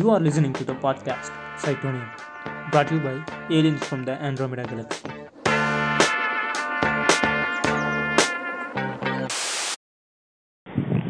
You 0.00 0.10
are 0.14 0.20
listening 0.24 0.52
to 0.58 0.64
the 0.68 0.74
podcast 0.82 1.30
Cytonium, 1.62 2.04
brought 2.72 2.86
to 2.90 2.94
you 2.96 3.00
by 3.06 3.14
aliens 3.56 3.82
from 3.88 4.00
the 4.08 4.14
Andromeda 4.28 4.62
Galaxy. 4.70 5.00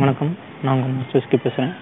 வணக்கம். 0.00 0.32
நான் 0.64 0.74
உங்கள் 0.76 0.96
மிஸ்டர்ஸ்க்கு 0.98 1.38
பேசுகிறேன். 1.44 1.72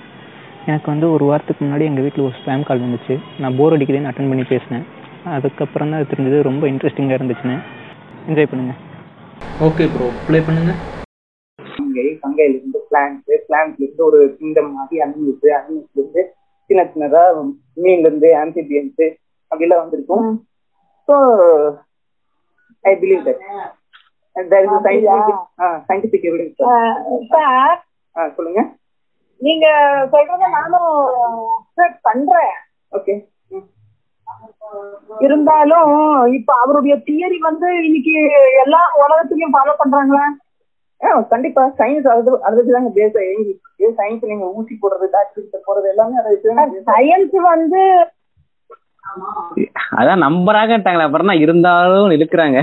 எனக்கு 0.70 0.88
வந்து 0.92 1.09
ஒரு 1.14 1.27
வாரத்துக்கு 1.30 1.64
முன்னாடி 1.64 1.86
எங்கள் 1.91 2.05
வீட்டில் 2.06 2.27
ஒரு 2.29 2.36
ஸ்பேம் 2.41 2.66
கால் 2.70 2.84
வந்துச்சு. 2.86 3.16
நான் 3.43 3.56
போர் 3.61 3.77
அடிக்குதுன்னு 3.77 4.11
அட்டன் 4.11 4.30
பண்ணி 4.32 4.46
பேசினேன். 4.54 4.86
அதுக்கப்புறம் 5.36 5.93
தான் 5.95 6.11
தெரிஞ்சது 6.12 6.40
ரொம்ப 6.50 6.66
இன்ட்ரெஸ்டிங்காக 6.72 7.18
இருந்துச்சுன்னு. 7.20 7.59
என்ஜாய் 8.30 8.50
பண்ணுங்கள் 8.52 8.80
ஓகே 9.68 9.86
ப்ரோ 9.95 10.09
ப்ளே 10.27 10.40
பண்ணுங்க. 10.48 10.75
கங்கை 11.78 12.09
கங்கையில 12.25 12.56
இருந்து 12.59 12.80
பிளான்ஸ் 12.91 13.30
பிளான்ஸ்ல 13.50 13.83
இருந்து 13.86 14.05
ஒரு 14.11 14.20
கிங்டம் 14.41 14.75
மாதிரி 14.80 14.98
அனிமல்ஸ் 15.06 15.48
அனிமல்ஸ்ல 15.61 16.02
இருந்து 16.02 16.25
சின்ன 16.70 16.82
சின்னதா 16.92 17.22
மீன்ல 17.82 18.08
இருந்து 18.08 18.28
ஆம்பிபியன்ஸ் 18.42 19.04
அப்படிலாம் 19.52 19.82
வந்திருக்கும். 19.82 20.24
So 21.08 21.16
I 22.84 22.94
believe 23.02 23.22
that 23.28 23.44
scientific 25.86 26.22
evidence. 26.28 26.58
Sir 27.32 27.78
சொல்லுங்க. 28.36 28.60
நீங்க 29.41 29.66
சொல்றத 30.12 30.44
நானும் 30.56 30.92
accept 31.56 31.98
பண்றேன். 32.08 32.54
ஓகே 32.92 33.14
இருந்தாலும் 35.27 35.92
இப்ப 36.38 36.50
அவருடைய 36.62 36.94
தியரி 37.08 37.38
வந்து 37.46 37.69
இன்னைக்கு 37.86 38.14
எல்லா 38.64 38.80
உலகத்திலயும் 39.02 39.55
ஃபாலோ 39.55 39.74
பண்றாங்களா? 39.80 40.24
கண்டிப்பா. 41.33 41.62
சயின்ஸ் 41.79 42.07
அது 42.12 42.30
அதை 42.47 42.55
வச்சு 42.59 42.77
தாங்க 42.77 42.91
பேச 43.00 43.14
இருக்கு. 43.25 43.89
சயின்ஸ் 43.98 44.31
நீங்க 44.31 44.47
ஊசி 44.59 44.75
போடுறது 44.83 45.09
டாக்டர் 45.17 45.67
போடுறது 45.69 45.91
எல்லாமே 45.95 46.20
அதை 46.20 46.31
வச்சு 46.34 46.84
சயின்ஸ் 46.92 47.36
வந்து 47.53 47.83
அதான் 50.00 50.25
நம்பராகட்டாங்களே 50.27 51.06
அப்புறம் 51.06 51.31
தான் 51.31 51.42
இருந்தாலும் 51.45 52.11
இழுக்கிறாங்க. 52.17 52.59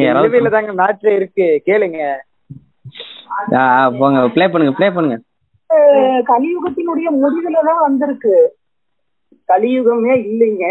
நிலவையில 0.00 0.50
தாங்க 0.52 1.14
இருக்கு. 1.18 1.46
கேளுங்க. 1.68 2.02
போங்க 3.98 4.20
ப்ளே 4.34 4.46
பண்ணுங்க 4.52 4.74
ப்ளே 4.78 4.88
பண்ணுங்க. 4.96 5.18
கலியுகத்தினுடைய 6.30 7.08
முடிவுல 7.22 7.58
தான் 7.70 7.84
வந்திருக்கு. 7.88 8.36
கலியுகமே 9.52 10.14
இல்லைங்க. 10.30 10.66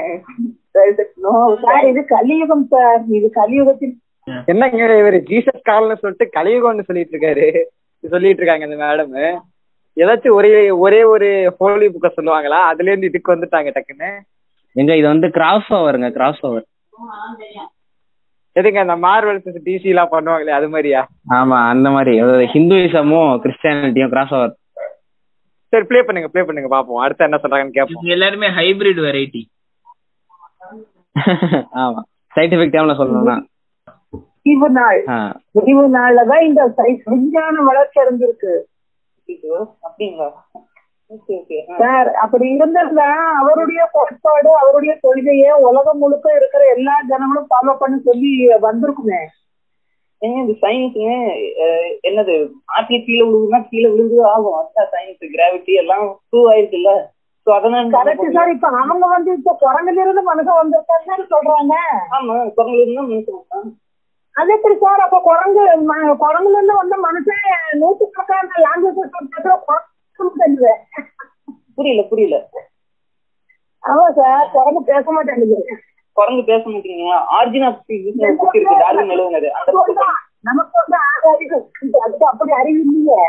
இது 1.92 2.02
கலியுகம் 2.16 2.66
சார். 2.74 3.04
இது 3.20 3.30
கலியுகத்தின் 3.42 3.96
என்னங்க 4.52 4.88
இவரு 5.02 5.20
ஜீசஸ் 5.30 5.68
கால்னு 5.70 6.02
சொல்லிட்டு 6.02 6.26
கலியுகம்னு 6.38 6.88
சொல்லிட்டு 6.88 7.14
இருக்காரு 7.16 7.48
சொல்லிட்டு 8.04 8.42
இருக்காங்க 8.42 8.68
இந்த 8.68 8.78
மேடம் 8.84 9.14
ஏதாச்சும் 9.98 10.38
ஒரே 10.38 10.50
ஒரே 10.86 11.00
ஒரு 11.12 11.28
ஹோலி 11.60 11.86
புக்க 11.94 12.08
சொல்லுவாங்களா? 12.18 12.60
அதுல 12.72 12.92
இருந்து 12.92 13.10
இதுக்கு 13.10 13.34
வந்துட்டாங்க 13.34 13.70
டக்குன்னு. 13.76 14.10
எங்க 14.76 14.92
இது 15.00 15.08
வந்து 15.08 15.28
கிராஸ் 15.38 15.70
ஓவருங்க 15.78 16.10
கிராஸ் 16.18 16.42
ஓவர் 16.48 16.66
எதுங்க 18.56 18.80
அந்த 18.84 18.96
மார்வல்ஸ் 19.06 19.58
டிசி 19.66 19.90
எல்லாம் 19.94 20.14
பண்ணுவாங்களே 20.14 20.54
அது 20.58 20.68
மாதிரியா? 20.74 21.02
ஆமா 21.38 21.58
அந்த 21.72 21.88
மாதிரி. 21.96 22.14
அதாவது 22.24 22.46
ஹிந்துயிசமும் 22.54 23.34
கிறிஸ்டியானிட்டியும் 23.44 24.14
கிராஸ் 24.14 24.34
ஓவர் 24.38 24.54
சரி 25.74 25.86
ப்ளே 25.90 26.02
பண்ணுங்க 26.04 26.30
ப்ளே 26.34 26.44
பண்ணுங்க 26.48 26.70
பாப்போம். 26.76 27.02
அடுத்து 27.04 27.28
என்ன 27.28 27.40
சொல்றாங்கன்னு 27.44 27.78
கேட்போம் 27.78 27.98
இவங்க 27.98 28.16
எல்லாருமே 28.18 28.50
ஹைபிரிட் 28.60 29.02
வெரைட்டி 29.08 29.44
ஆமா. 31.84 32.02
சயின்டிபிக் 32.36 32.74
டைம்ல 32.74 32.94
சொல்லணும்னா. 32.98 33.36
முடிவு 34.48 34.68
நாள். 34.80 35.00
முடிவு 35.58 35.84
நாள்ல 35.96 36.20
தான் 36.30 36.44
இந்த 36.48 36.62
சயின்ஸ் 36.78 37.08
விஞ்ஞான 37.14 37.64
வளர்ச்சி 37.70 37.98
அடைஞ்சிருக்கு. 38.02 38.54
அப்படிங்களா? 39.88 40.28
Okay 41.12 41.34
okay. 41.40 41.58
சார் 41.80 42.10
அப்படி 42.24 42.46
இருந்திருந்தா 42.56 43.08
அவருடைய 43.42 43.82
கோட்பாடு 43.96 44.50
அவருடைய 44.62 44.94
கொள்கையை 45.04 45.52
உலகம் 45.68 46.00
முழுக்க 46.04 46.28
இருக்கிற 46.40 46.62
எல்லா 46.76 46.96
ஜனங்களும் 47.12 47.50
ஃபாலோ 47.52 47.74
பண்ண 47.82 47.98
சொல்லி 48.08 48.32
வந்திருக்குமே. 48.68 49.22
ஏங்க 50.22 50.38
இந்த 50.44 50.56
சயின்ஸுங்க 50.64 51.12
என்னது 52.10 52.36
ஆட்டில் 52.76 53.06
கீழே 53.08 53.24
விழுகுனா 53.28 53.60
கீழே 53.72 53.88
விழுந்து 53.94 54.18
ஆகும். 54.34 54.58
அதான் 54.62 54.92
சயின்ஸ் 54.96 55.34
கிராவிட்டி 55.36 55.74
எல்லாம் 55.84 56.06
ப்ரூவ் 56.30 56.50
ஆயிருக்குல்ல. 56.54 56.94
கரெக்ட் 57.48 58.38
சார் 58.38 58.54
இப்ப 58.54 58.70
அவங்க 58.80 59.06
வந்து 59.16 59.30
இப்ப 59.40 59.52
குரங்குல 59.62 60.02
இருந்து 60.06 60.24
மனுஷன் 60.30 60.62
வந்திருக்காங்கன்னு 60.62 61.28
சொல்றாங்க. 61.34 61.76
ஆமா 62.18 62.38
குரங்குல 62.58 62.82
இருந்தா 62.86 63.04
மனுஷன் 63.12 63.76
அது 64.38 64.50
எப்படி 64.54 64.76
சார் 64.78 65.04
அப்ப 65.04 65.18
குரங்கு 65.22 65.64
குரங்குல 66.22 66.56
இருந்து 66.56 66.76
வந்த 66.76 66.96
மனுஷன் 67.06 67.46
நூற்றுக்கணக்கான 67.82 68.64
லாங்குவேஜ் 68.66 69.00
புரியல 71.78 72.02
புரியல. 72.10 72.36
ஆமா 73.84 74.06
சார் 74.12 74.46
குரங்கு 74.54 74.82
பேச 74.84 75.06
மாட்டேங்குது. 75.12 75.58
குரங்கு 76.18 76.44
பேச 76.44 76.64
மாட்டீங்க 76.70 77.08
ஆர்ஜின் 77.38 77.66
ஆஃப் 77.66 77.82
புக் 77.82 78.56
இருக்கு. 78.56 78.78
டார்வின் 78.82 79.14
எழுதுனது. 79.16 79.50
நமக்கு 80.44 80.78
வந்து 80.82 80.98
அதுக்கு 82.04 82.26
அப்படி 82.26 82.52
அறிவு 82.52 82.82
இல்லையே. 82.88 83.22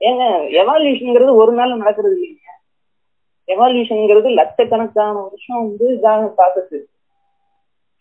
ஏங்க 0.00 0.24
எவால்யூஷன்ங்கிறது 0.60 1.32
ஒரு 1.34 1.52
நாள் 1.52 1.80
நடக்கிறது 1.82 2.16
இல்லைங்க. 2.16 2.42
எவால்யூஷன்ங்கிறது 3.48 4.28
லட்சக்கணக்கான 4.38 5.14
வருஷம் 5.24 5.60
வந்து 5.60 5.86
இதாக 5.96 6.30
ப்ராசஸ் 6.38 6.76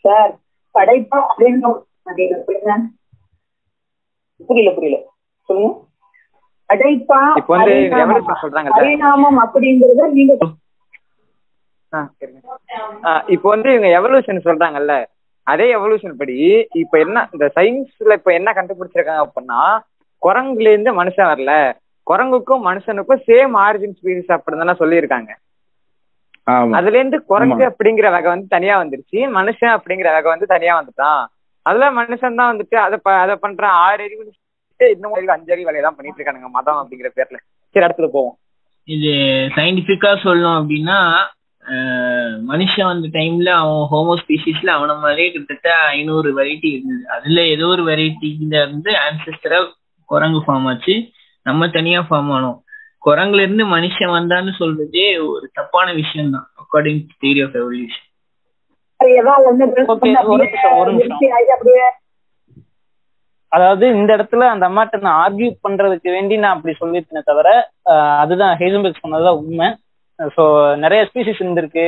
சார் 0.06 0.32
படைப்பா 0.76 1.20
அப்படின்னு? 1.30 1.72
புரியல 4.40 4.72
புரியல. 4.74 4.98
சொல்லுங்க. 5.50 5.80
வந்து 8.70 8.78
பரிணாமம். 8.78 9.40
அப்படிங்கறத 9.44 10.06
நீங்க 10.14 10.34
இப்போ 13.30 13.48
வந்து 13.50 13.70
இவங்க 13.74 13.90
எவல்யூஷன் 13.98 14.46
சொல்றாங்கல்ல 14.46 14.94
அதே 15.48 15.66
எவல்யூஷன் 15.76 16.18
படி 16.20 16.36
இப்ப 16.82 16.98
என்ன 17.00 17.24
இந்த 17.34 17.46
சயின்ஸ்ல 17.58 18.18
இப்ப 18.20 18.32
என்ன 18.34 18.50
கண்டுபிடிச்சிருக்காங்க 18.58 19.24
அப்படின்னா 19.26 19.60
குரங்குல 20.22 20.72
இருந்து 20.72 20.92
மனுஷன் 21.00 21.32
வரல. 21.32 21.52
குரங்குக்கும் 22.08 22.66
மனுஷனுக்கும் 22.68 23.24
சேம் 23.28 23.54
ஆரிஜின் 23.62 23.98
ஸ்பீசிஸ் 23.98 24.34
அப்படின்னு 24.36 24.76
சொல்லியிருக்காங்க. 24.82 25.32
ஆமா. 26.48 26.74
அதுல 26.78 26.98
இருந்து 27.00 27.18
குரங்கு. 27.30 27.64
அப்படிங்கிற 27.70 28.08
வகை 28.12 28.30
வந்து 28.32 28.48
தனியா 28.48 28.76
வந்துருச்சு 28.82 29.20
மனுஷன் 29.38 29.76
அப்படிங்கிற 29.78 30.10
வகை 30.16 30.30
வந்து 30.32 30.48
தனியா 30.48 30.74
வந்துட்டான். 30.80 31.24
அதெல்லாம் 31.66 31.98
மனுஷன் 32.00 32.40
தான் 32.40 32.52
வந்துட்டு 32.52 32.78
அதை 32.86 32.98
அதை 33.24 33.36
பண்றான் 33.46 33.78
ஆறு 33.86 34.02
அறிவு 34.08 34.24
இன்னும் 34.80 35.14
அஞ்சு 35.36 35.54
அறிவு 35.54 35.68
வேலையை 35.68 35.84
தான் 35.86 35.98
பண்ணிட்டு 35.98 36.20
இருக்கானுங்க 36.20 36.50
மதம் 36.58 36.80
அப்படிங்கிற 36.82 37.10
பேர்ல. 37.18 37.38
சரி 37.76 37.86
இடத்துல 37.86 38.08
போவோம். 38.16 38.36
இது 38.88 39.12
சயின்டிபிக்கா 39.56 40.12
சொல்லணும் 40.26 40.58
அப்படின்னா 40.60 41.00
மனுஷன் 42.50 42.90
வந்த 42.90 43.08
டைம்ல 43.16 43.50
அவன் 43.62 43.86
ஹோமோ 43.92 44.16
ஸ்பீசிஸ்ல 44.20 44.70
அவன 44.78 44.96
மாதிரியே 45.04 45.30
கிட்டத்தட்ட 45.36 45.70
ஐநூறு 45.94 46.30
வெரைட்டி 46.40 46.70
இருந்தது. 46.74 47.04
அதுல 47.16 47.46
ஏதோ 47.54 47.68
ஒரு 47.76 47.84
வெரைட்டில 47.90 48.54
இருந்து 48.66 48.92
ஆன்சஸ்டரா 49.06 49.60
குரங்கு 50.10 50.42
ஃபார்ம் 50.46 50.68
ஆச்சு. 50.72 50.96
நம்ம 51.46 51.68
தனியா 51.78 52.02
ஃபார்ம் 52.10 52.32
ஆனோம். 52.36 52.60
குரங்குல 53.08 53.46
இருந்து 53.46 53.66
மனுஷன் 53.74 54.16
வந்தான்னு 54.18 54.52
சொல்றதே 54.60 55.08
ஒரு 55.32 55.48
தப்பான 55.58 55.88
விஷயம் 56.02 56.34
தான் 56.36 56.48
according 56.62 57.02
to 57.08 57.16
theory 57.24 57.42
of 57.46 57.58
evolution 57.62 58.05
அதாவது 63.52 63.86
இந்த 63.98 64.10
இடத்துல 64.16 64.46
அந்த 64.54 64.64
அம்மாட்ட 64.70 64.98
நான் 65.06 65.20
ஆர்கியூ 65.24 65.50
பண்றதுக்கு 65.66 66.10
வேண்டி 66.16 66.36
நான் 66.44 66.56
அப்படி 66.56 66.74
சொல்லியிருக்கேனே 66.80 67.22
தவிர 67.30 67.50
அதுதான் 68.22 68.54
ஹேசன்பெர்க் 68.62 69.04
சொன்னதுதான் 69.04 69.40
உண்மை. 69.42 69.68
ஸோ 70.36 70.44
நிறைய 70.84 71.02
ஸ்பீசிஸ் 71.10 71.42
இருந்திருக்கு. 71.44 71.86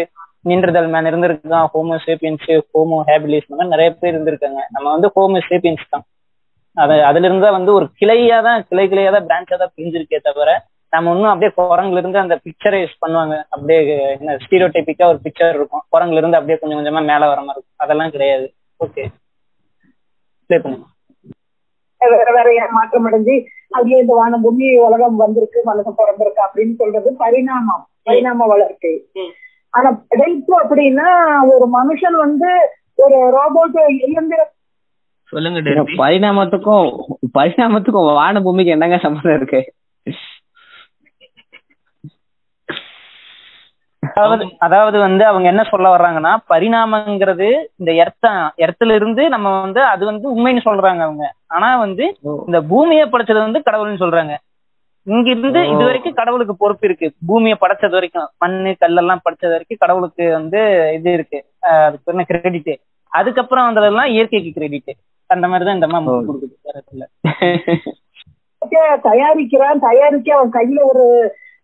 நின்றதல் 0.49 0.89
மேன் 0.93 1.09
இருந்திருக்கான் 1.09 1.67
ஹோமோ 1.73 1.95
சேப்பியன்ஸ் 2.05 2.45
ஹோமோ 2.73 2.97
ஹேபிலிஸ் 3.09 3.47
இந்த 3.47 3.57
மாதிரி 3.57 3.73
நிறைய 3.75 3.89
பேர் 4.01 4.15
இருந்திருக்காங்க. 4.15 4.61
நம்ம 4.75 4.87
வந்து 4.95 5.09
ஹோமோ 5.15 5.39
சேப்பியன்ஸ் 5.49 5.85
தான். 5.93 6.05
அது 6.77 6.95
அதுல 7.09 7.27
இருந்தா 7.29 7.49
வந்து 7.57 7.71
ஒரு 7.77 7.85
கிளையா 7.99 8.37
தான் 8.47 8.59
கிளை 8.69 8.85
கிளையா 8.91 9.11
தான் 9.15 9.27
பிரான்ச்சா 9.29 9.55
தான் 9.63 9.73
பிரிஞ்சிருக்கே 9.75 10.19
தவிர 10.27 10.49
நம்ம 10.93 11.13
இன்னும் 11.15 11.31
அப்படியே 11.31 11.51
குரங்குல 11.57 12.01
இருந்து 12.01 12.19
அந்த 12.23 12.35
பிக்சரை 12.43 12.77
யூஸ் 12.81 13.01
பண்ணுவாங்க. 13.03 13.35
அப்படியே 13.53 13.79
என்ன 14.17 14.35
ஸ்டீரியோடைபிக்கா 14.43 15.05
ஒரு 15.13 15.19
பிக்சர் 15.25 15.57
இருக்கும். 15.57 15.83
குரங்குல 15.95 16.21
இருந்து 16.21 16.37
அப்படியே 16.39 16.57
கொஞ்சம் 16.59 16.79
கொஞ்சமா 16.79 17.01
மேல 17.11 17.27
வர 17.31 17.39
மாதிரி 17.41 17.59
இருக்கும். 17.59 17.83
அதெல்லாம் 17.85 18.13
கிடையாது. 18.15 18.45
ஓகே 18.79 19.03
ப்ளே 20.49 20.57
பண்ணுங்க. 20.63 20.85
வேற 22.01 22.31
வேற 22.37 22.47
ஏன் 22.61 22.75
மாற்றம் 22.77 23.07
அடைஞ்சு 23.07 23.35
அப்படியே 23.71 23.97
இந்த 24.01 24.13
வானம் 24.13 24.43
பூமி 24.45 24.67
உலகம் 24.87 25.21
வந்திருக்கு 25.21 25.59
மனுஷன் 25.69 25.99
பிறந்திருக்கு 26.01 26.41
அப்படின்னு 26.45 26.75
சொல்றது 26.81 27.09
பரிணாமம் 27.23 27.83
பரிணாம 28.03 28.47
வளர்ச்சி 28.51 28.91
ஆனா 29.73 29.89
படைப்பு 30.11 30.53
அப்படின்னா 30.61 31.07
ஒரு 31.53 31.65
மனுஷன் 31.77 32.17
வந்து 32.25 32.51
ஒரு 32.95 33.17
ரோபோட் 33.37 33.75
இயந்திர 34.09 34.41
சொல்லுங்க 35.33 35.83
பரிணாமத்துக்கும் 36.01 36.87
பரிணாமத்துக்கும் 37.37 38.07
வான 38.21 38.41
பூமிக்கு 38.41 38.75
என்னங்க 38.75 38.99
சம்மந்தம் 39.05 39.37
இருக்கு? 39.39 39.59
அதாவது 44.17 44.43
அதாவது 44.59 44.97
வந்து 44.99 45.23
அவங்க 45.25 45.47
என்ன 45.47 45.63
சொல்ல 45.63 45.87
வர்றாங்கன்னா 45.89 46.31
பரிணாமங்கிறது 46.49 47.47
இந்த 47.75 47.91
எர்த்த 47.97 48.27
எர்த்துல 48.65 48.95
இருந்து 48.95 49.23
நம்ம 49.29 49.61
வந்து 49.61 49.81
அது 49.85 50.03
வந்து 50.05 50.27
உண்மைன்னு 50.31 50.65
சொல்றாங்க 50.65 51.01
அவங்க. 51.01 51.25
ஆனா 51.47 51.69
வந்து 51.77 52.05
இந்த 52.45 52.59
பூமியை 52.69 53.05
படைச்சது 53.05 53.39
வந்து 53.41 53.61
கடவுள்னு 53.65 54.03
சொல்றாங்க. 54.03 54.33
இங்க 55.07 55.29
இருந்து. 55.33 55.61
இது 55.69 55.83
வரைக்கும் 55.83 56.13
கடவுளுக்கு 56.13 56.55
பொறுப்பு 56.55 56.85
இருக்கு. 56.87 57.07
பூமியை 57.27 57.57
படைச்சது 57.61 57.89
வரைக்கும் 57.89 58.29
மண்ணு 58.37 58.71
கல்லெல்லாம் 58.81 59.23
படைச்சது 59.25 59.53
வரைக்கும் 59.53 59.81
கடவுளுக்கு 59.83 60.25
வந்து 60.31 60.61
இது 60.93 61.11
இருக்கு. 61.13 61.39
அதுக்கு 61.77 62.11
என்ன? 62.11 62.25
கிரெடிட் 62.31 62.73
அதுக்கப்புறம் 63.11 63.67
வந்ததெல்லாம் 63.67 64.09
இயற்கைக்கு 64.15 64.51
கிரெடிட் 64.53 64.91
அந்த 65.29 65.45
மாதிரிதான் 65.47 65.77
இந்த 65.79 65.87
அம்மா. 65.89 66.13
கொடுக்குது. 66.19 66.55
தயாரிக்கிறான் 69.07 69.79
தயாரிக்க 69.79 70.29
அவன் 70.35 70.53
கையில 70.53 70.79
ஒரு 70.83 71.03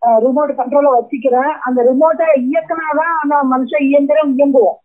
ரிமோட் 0.05 0.53
கண்ட்ரோல 0.57 0.99
வச்சுக்கிறான். 0.99 1.53
அந்த 1.61 1.83
ரிமோட்டை 1.83 2.49
இயக்குனாதான் 2.49 3.11
அந்த 3.21 3.45
மனுஷன் 3.51 3.81
இயந்திரம் 3.81 4.37
இயங்குவோம். 4.37 4.81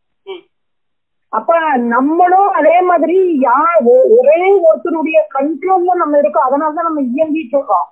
அப்ப 1.29 1.77
நம்மளும் 1.77 2.49
அதே 2.49 2.81
மாதிரி 2.81 3.41
யா 3.41 3.85
ஒ- 3.85 4.17
ஒரே 4.19 4.59
ஒருத்தருடைய 4.59 5.21
கண்ட்ரோல்ல 5.35 5.97
நம்ம 5.97 6.19
இருக்கோம். 6.19 6.53
அதனாலதான் 6.53 6.83
நம்ம 6.83 7.03
இயங்கிட்டு 7.03 7.49
இருக்கோம். 7.51 7.87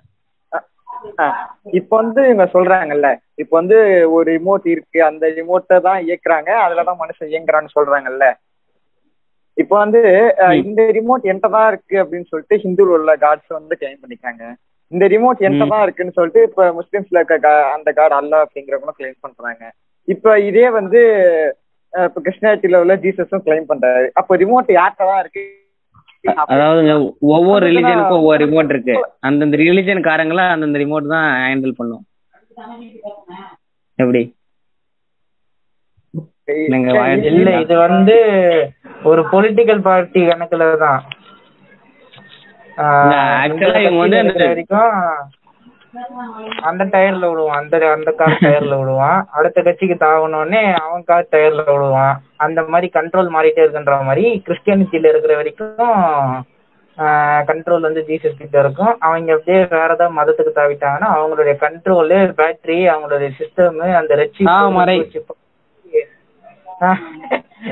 இப்ப 1.78 1.92
வந்து 1.96 2.22
இவங்க 2.26 2.46
சொல்றாங்கல்ல 2.54 3.10
இப்ப 3.38 3.52
வந்து 3.58 3.78
ஒரு 4.16 4.28
ரிமோட் 4.32 4.66
இருக்கு 4.74 5.00
அந்த 5.04 5.28
ரிமோட்டை 5.38 5.78
தான் 5.88 6.00
இயக்குறாங்க 6.08 6.50
அதுலதான் 6.66 7.02
மனுஷன் 7.02 7.32
இயங்குறான்னு 7.32 7.76
சொல்றாங்கல்ல. 7.78 8.26
இப்ப 9.58 9.74
வந்து 9.78 10.00
இந்த 10.64 10.82
ரிமோட் 10.98 11.28
என்கிட்ட 11.30 11.50
தான் 11.50 11.68
இருக்கு 11.68 11.96
அப்படின்னு 12.04 12.30
சொல்லிட்டு 12.32 12.56
ஹிந்துல 12.64 12.96
உள்ள 12.98 13.12
காட்ஸ் 13.16 13.52
வந்து 13.58 13.76
கிளைம் 13.82 14.02
பண்ணிக்காங்க 14.04 14.44
இந்த 14.92 15.06
ரிமோட் 15.14 15.44
என்கிட்ட 15.46 15.68
தான் 15.68 15.84
இருக்குன்னு 15.86 16.18
சொல்லிட்டு 16.18 16.42
இப்ப 16.44 16.66
முஸ்லிம்ஸ்ல 16.80 17.20
இருக்க 17.22 17.52
அந்த 17.76 17.90
காட் 18.00 18.18
அல்லா 18.20 18.40
அப்படிங்கிறவங்களும் 18.46 19.00
கிளைம் 19.00 19.24
பண்றாங்க. 19.26 19.64
இப்ப 20.08 20.40
இதே 20.50 20.68
வந்து 20.80 21.00
இப்ப 21.94 22.22
கிருஷ்ணாட்டில 22.26 22.80
உள்ள 22.84 22.96
ஜீசஸும் 23.04 23.46
கிளைம் 23.46 23.70
பண்றாரு. 23.72 24.08
அப்ப 24.20 24.36
ரிமோட் 24.44 24.70
யார்கிட்ட 24.78 25.06
தான் 25.12 25.22
இருக்கு? 25.24 25.44
அதாவதுங்க 26.54 26.94
ஒவ்வொரு 27.36 27.64
ரிலிஜனுக்கும் 27.68 28.22
ஒவ்வொரு 28.22 28.40
ரிமோட் 28.46 28.72
இருக்கு. 28.74 28.96
அந்தந்த 29.28 29.58
ரிலிஜன் 29.58 30.08
காரங்கள 30.08 30.42
அந்தந்த 30.54 30.80
ரிமோட் 30.84 31.14
தான் 31.16 31.28
ஹேண்டில் 31.46 31.78
பண்ணும். 31.80 32.04
எப்படி? 34.00 34.24
இல்ல 37.32 37.50
இது 37.60 37.76
வந்து 37.88 38.16
ஒரு 39.04 39.22
பொலிட்டிக்கல் 39.32 39.82
பார்ட்டி 39.88 40.22
கணக்குல 40.32 40.66
தான். 40.86 41.02
actually 43.46 43.82
இவங்க 43.86 44.02
வந்து 44.04 44.20
அந்த- 46.62 46.86
டயர்ல 46.86 47.30
விடுவான். 47.30 47.62
அந்த 47.62 47.92
அந்த 47.92 48.12
கார் 48.12 48.38
டயர்ல 48.42 48.80
விடுவான். 48.80 49.28
அடுத்த 49.32 49.62
கட்சிக்கு 49.62 50.06
தாவணுன்னே 50.06 50.74
அவன் 50.74 51.04
கார் 51.04 51.28
டயர்ல 51.32 51.56
விடுவான். 51.56 52.22
அந்த 52.36 52.64
மாதிரி 52.64 52.92
கண்ட்ரோல் 53.00 53.30
மாறிட்டே 53.36 53.64
இருக்குன்ற 53.66 54.04
மாதிரி 54.04 54.44
கிறிஸ்டியானிட்டியில 54.48 55.08
இருக்கிற 55.08 55.36
வரைக்கும் 55.36 55.78
கண்ட்ரோல் 57.48 57.80
வந்து 57.80 58.06
ஜீசஸ் 58.08 58.38
கிட்ட 58.38 58.60
இருக்கும். 58.60 59.00
அவங்க 59.00 59.34
அப்படியே 59.34 59.66
வேற 59.66 59.94
ஏதாவது 59.94 60.10
மதத்துக்கு 60.10 60.58
தாவிட்டாங்கன்னா 60.58 61.20
அவங்களுடைய 61.20 61.56
கண்ட்ரோலு 61.64 62.34
பேட்டரி 62.34 62.94
அவங்களுடைய 62.94 63.30
சிஸ்டம் 63.40 63.94
அந்த 63.94 64.16
ரெச்சி. 64.16 64.44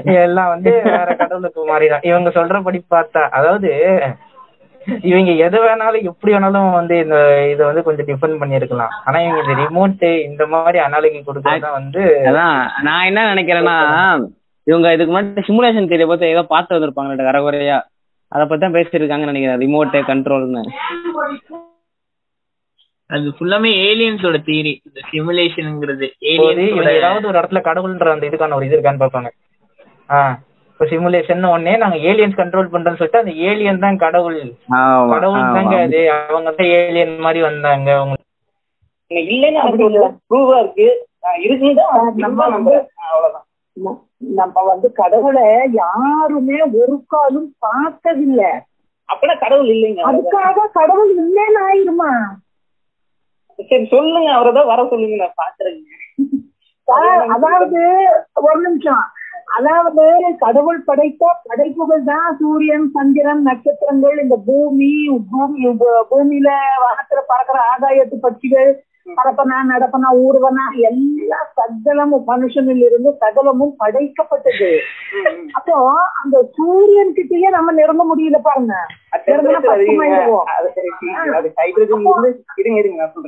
எல்லாம் 0.03 0.47
வந்து 0.47 0.81
வேற 0.83 1.15
கடவுளுக்கு 1.17 1.67
மாறிடும். 1.67 2.05
இவங்க 2.05 2.29
சொல்றபடி 2.29 2.79
பார்த்தா 2.91 3.29
அதாவது 3.29 4.01
இவங்க 5.05 5.31
எது 5.45 5.57
வேணாலும் 5.63 6.07
எப்படி 6.09 6.31
வேணாலும் 6.33 6.77
வந்து 6.77 6.95
இந்த 7.03 7.17
இதை 7.51 7.63
வந்து 7.67 7.83
கொஞ்சம் 7.83 8.07
டிஃபெண்ட் 8.09 8.39
பண்ணியிருக்கலாம். 8.41 8.93
ஆனா 9.05 9.17
இவங்க 9.23 9.41
இந்த 9.43 9.55
ரிமோட் 9.61 10.01
இந்த 10.27 10.45
மாதிரி 10.53 10.79
அனாலஜி 10.83 11.19
கொடுக்கறதா 11.21 11.71
வந்து 11.71 12.01
அதான் 12.29 12.55
நான் 12.83 13.07
என்ன 13.09 13.25
நினைக்கிறேன்னா 13.31 13.77
இவங்க 14.67 14.93
இதுக்கு 14.93 15.11
முன்னாடி 15.11 15.45
சிமுலேஷன் 15.47 15.91
தெரிய 15.91 16.07
பத்தி 16.07 16.33
ஏதோ 16.33 16.43
பார்த்து 16.51 16.75
வந்திருப்பாங்க 16.75 17.23
கரகுறையா. 17.23 17.79
அதை 18.31 18.43
பத்தி 18.43 18.63
தான் 18.63 18.75
பேசியிருக்காங்கன்னு 18.75 19.33
நினைக்கிறேன் 19.33 19.61
ரிமோட்டு 19.63 19.99
கண்ட்ரோல்னு 20.07 20.63
அது 23.09 23.31
ஃபுல்லாமே 23.37 23.71
ஏலியன்ஸோட 23.83 24.37
தியரி 24.45 24.71
இந்த 24.87 24.99
சிமுலேஷன்ங்கிறது 25.09 26.07
ஏலியன்ஸோட 26.29 26.89
ஏதாவது 26.99 27.27
ஒரு 27.29 27.37
இடத்துல 27.39 27.61
கடவுள்ன்ற 27.65 28.13
அந்த 28.13 28.25
இதுக்கான 28.29 28.55
ஒரு 28.55 28.65
இது 28.65 28.75
இருக்கான்னு 28.75 29.03
பார்ப்பாங்க. 29.03 29.29
ஆ. 30.09 30.19
இப்போ 30.83 30.95
சிமுலேஷன் 30.95 31.51
உடனே 31.51 31.77
நாங்க 31.77 31.95
ஏலியன்ஸ் 31.95 32.39
கண்ட்ரோல் 32.39 32.71
பண்றோம்னு 32.71 32.95
சொல்லிட்டு 32.95 33.17
அந்த 33.17 33.31
ஏலியன் 33.31 33.79
தான் 33.79 33.97
கடவுள். 33.97 34.53
கடவுள் 35.09 35.39
தாங்க. 35.53 35.75
அது. 35.81 36.11
அவங்க 36.11 36.51
தான் 36.51 36.67
ஏலியன் 36.67 37.19
மாதிரி 37.19 37.41
வந்தாங்க 37.41 37.95
அவங்க. 37.95 38.15
இல்லைன்னு 39.09 39.53
எனக்கு 39.53 39.85
இல்ல 39.85 40.11
ப்ரூவா 40.29 40.59
இருக்கு. 40.59 41.07
நம்ம 42.15 42.43
அவ்வளவுதான். 42.43 43.45
ந- 43.85 44.01
நம்ம 44.17 44.63
வந்து 44.63 44.91
கடவுளை 44.91 45.69
யாருமே 45.71 46.61
ஒரு 46.61 47.03
காலும் 47.07 47.55
பார்த்ததில்லை. 47.59 48.51
அப்படின்னா 49.13 49.39
கடவுள் 49.39 49.67
இல்லைங்க. 49.67 50.01
அதுக்காக 50.01 50.59
கடவுள் 50.73 51.15
இல்லைன்னு 51.15 51.61
ஆயிருமா? 51.71 52.11
சரி 53.69 53.85
சொல்லுங்க 53.85 54.31
அவரை 54.31 54.53
தான் 54.53 54.65
வர 54.65 54.87
சொல்லுங்க 54.87 55.15
நான் 55.15 55.53
பாக்குறேங்க. 55.53 55.83
அதாவது 57.27 58.07
ஒரு 58.33 58.61
நிமிஷம். 58.61 59.03
அதாவது 59.57 60.03
கடவுள் 60.37 60.85
படைத்த 60.85 61.23
படைப்புகள் 61.43 62.03
தான் 62.03 62.29
சூரியன் 62.39 62.87
சந்திரன் 62.95 63.43
நட்சத்திரங்கள். 63.47 64.17
இந்த 64.23 64.35
பூமி 64.47 64.89
பூமி 65.31 65.63
பூமியில 66.11 66.49
வானத்துல 66.83 67.21
பறக்கிற 67.31 67.59
ஆகாயத்து 67.73 68.17
பட்சிகள் 68.25 68.71
பரப்பனா 69.07 69.57
நடப்பனா 69.69 70.09
ஊர்வனா 70.17 70.65
எல்லா 70.81 71.51
சகலமும் 71.55 72.27
மனுஷனில் 72.27 72.83
இருந்து 72.83 73.15
சகலமும் 73.19 73.75
படைக்கப்பட்டது. 73.79 74.69
அப்போ 75.51 75.91
அந்த 76.23 76.49
சூரியன் 76.51 77.13
கிட்டயே 77.13 77.49
நம்ம 77.49 77.71
நெருங்க 77.71 78.03
முடியல 78.03 78.41
பாருங்க. 78.41 78.75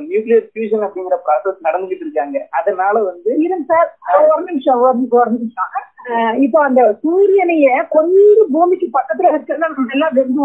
நியூக்ளியர் 0.04 0.48
ஃபியூஷன் 0.52 0.84
அப்படிங்கிற 0.86 1.18
ப்ராசஸ் 1.26 1.64
நடந்துகிட்டு 1.64 2.04
இருக்காங்க 2.06 2.46
அதனால 2.50 3.02
வந்து 3.02 3.36
இருங்க 3.38 3.64
சார் 3.64 3.90
ஒரு 4.30 4.42
நிமிஷம் 4.42 4.80
ஒரு 4.80 4.94
நிமிஷம் 4.94 5.20
ஒரு 5.20 5.30
நிமிஷம். 5.30 5.70
அஹ் 6.04 6.34
இப்போ 6.34 6.62
அந்த 6.62 6.98
சூரியனைய 7.04 7.86
கொஞ்சம் 7.88 8.50
பூமிக்கு 8.52 8.90
பக்கத்துல 8.92 9.32
வச்சிருந்தா 9.34 9.68
நம்ம 9.68 9.92
எல்லாம் 9.92 10.14
வெந்து 10.14 10.42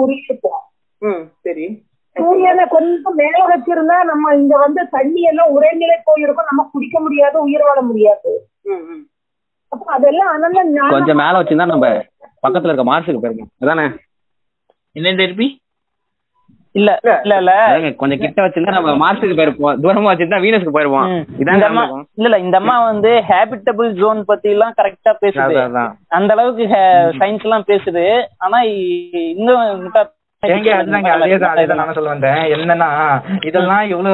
ம் 1.01 1.23
சரி. 1.41 1.65
சூரியனை 2.15 2.63
கொஞ்சம் 2.67 3.15
மேல 3.19 3.41
வச்சிருந்தா 3.51 3.97
நம்ம 4.09 4.33
இங்க 4.35 4.55
வந்து 4.63 4.81
தண்ணி 4.95 5.21
எல்லாம் 5.29 5.53
ஒரே 5.55 5.69
நிலை 5.81 5.95
போயிருக்கும். 6.07 6.49
நம்ம 6.49 6.65
குடிக்க 6.73 6.97
முடியாது 6.99 7.37
உயிர் 7.45 7.67
வாழ 7.67 7.79
முடியாது. 7.89 8.31
அப்ப 9.71 9.83
அதெல்லாம் 9.97 10.29
ஞானம் 10.69 10.95
கொஞ்சம் 10.95 11.21
மேல 11.21 11.39
வச்சிருந்தா 11.39 11.71
நம்ம 11.71 11.89
பக்கத்துல 12.45 12.71
இருக்க 12.71 12.85
மார்ஸுக்கு 12.87 13.21
போயிருக்கோம் 13.21 13.51
அதானே? 13.63 13.85
என்ன 14.95 15.17
திருப்பி 15.19 15.47
இல்ல 16.75 16.89
இல்ல 17.23 17.33
இல்ல 17.39 17.53
கொஞ்சம் 18.01 18.19
கிட்ட 18.21 18.39
வச்சிருந்தா 18.43 18.75
நம்ம 18.75 18.91
மார்ஸுக்கு 19.01 19.37
போயிருப்போம். 19.37 19.79
தூரமா 19.83 20.11
வச்சிருந்தா 20.11 20.39
வீனஸ்க்கு 20.43 20.75
போயிருப்போம் 20.75 21.07
ம். 21.11 21.23
இதான் 21.41 21.57
இந்த 21.57 21.67
அம்மா 21.69 21.81
நடக்கும். 21.81 22.05
இல்ல 22.17 22.27
இல்ல 22.29 22.37
இந்த 22.45 22.57
அம்மா 22.61 22.75
வந்து 22.85 23.11
ஹேபிட்டபிள் 23.29 23.89
ஜோன் 23.99 24.19
பத்தி 24.29 24.49
எல்லாம் 24.55 24.75
கரெக்டா 24.77 25.13
பேசுது. 25.23 25.55
அந்த 26.17 26.31
அளவுக்கு 26.35 26.65
சயின்ஸ் 27.19 27.45
எல்லாம் 27.47 27.67
பேசுது. 27.71 28.05
ஆனா 28.39 28.59
இன்னும் 29.33 29.63
ஏங்க 30.43 30.69
அதுதாங்க 30.75 31.09
அதேதான் 31.15 31.51
அதேதான் 31.53 31.79
நான் 31.79 31.95
சொல்ல 31.95 32.11
வந்தேன். 32.11 32.39
என்னன்னா 32.53 32.87
இதெல்லாம் 33.45 33.83
இவ்வளவு 33.91 34.13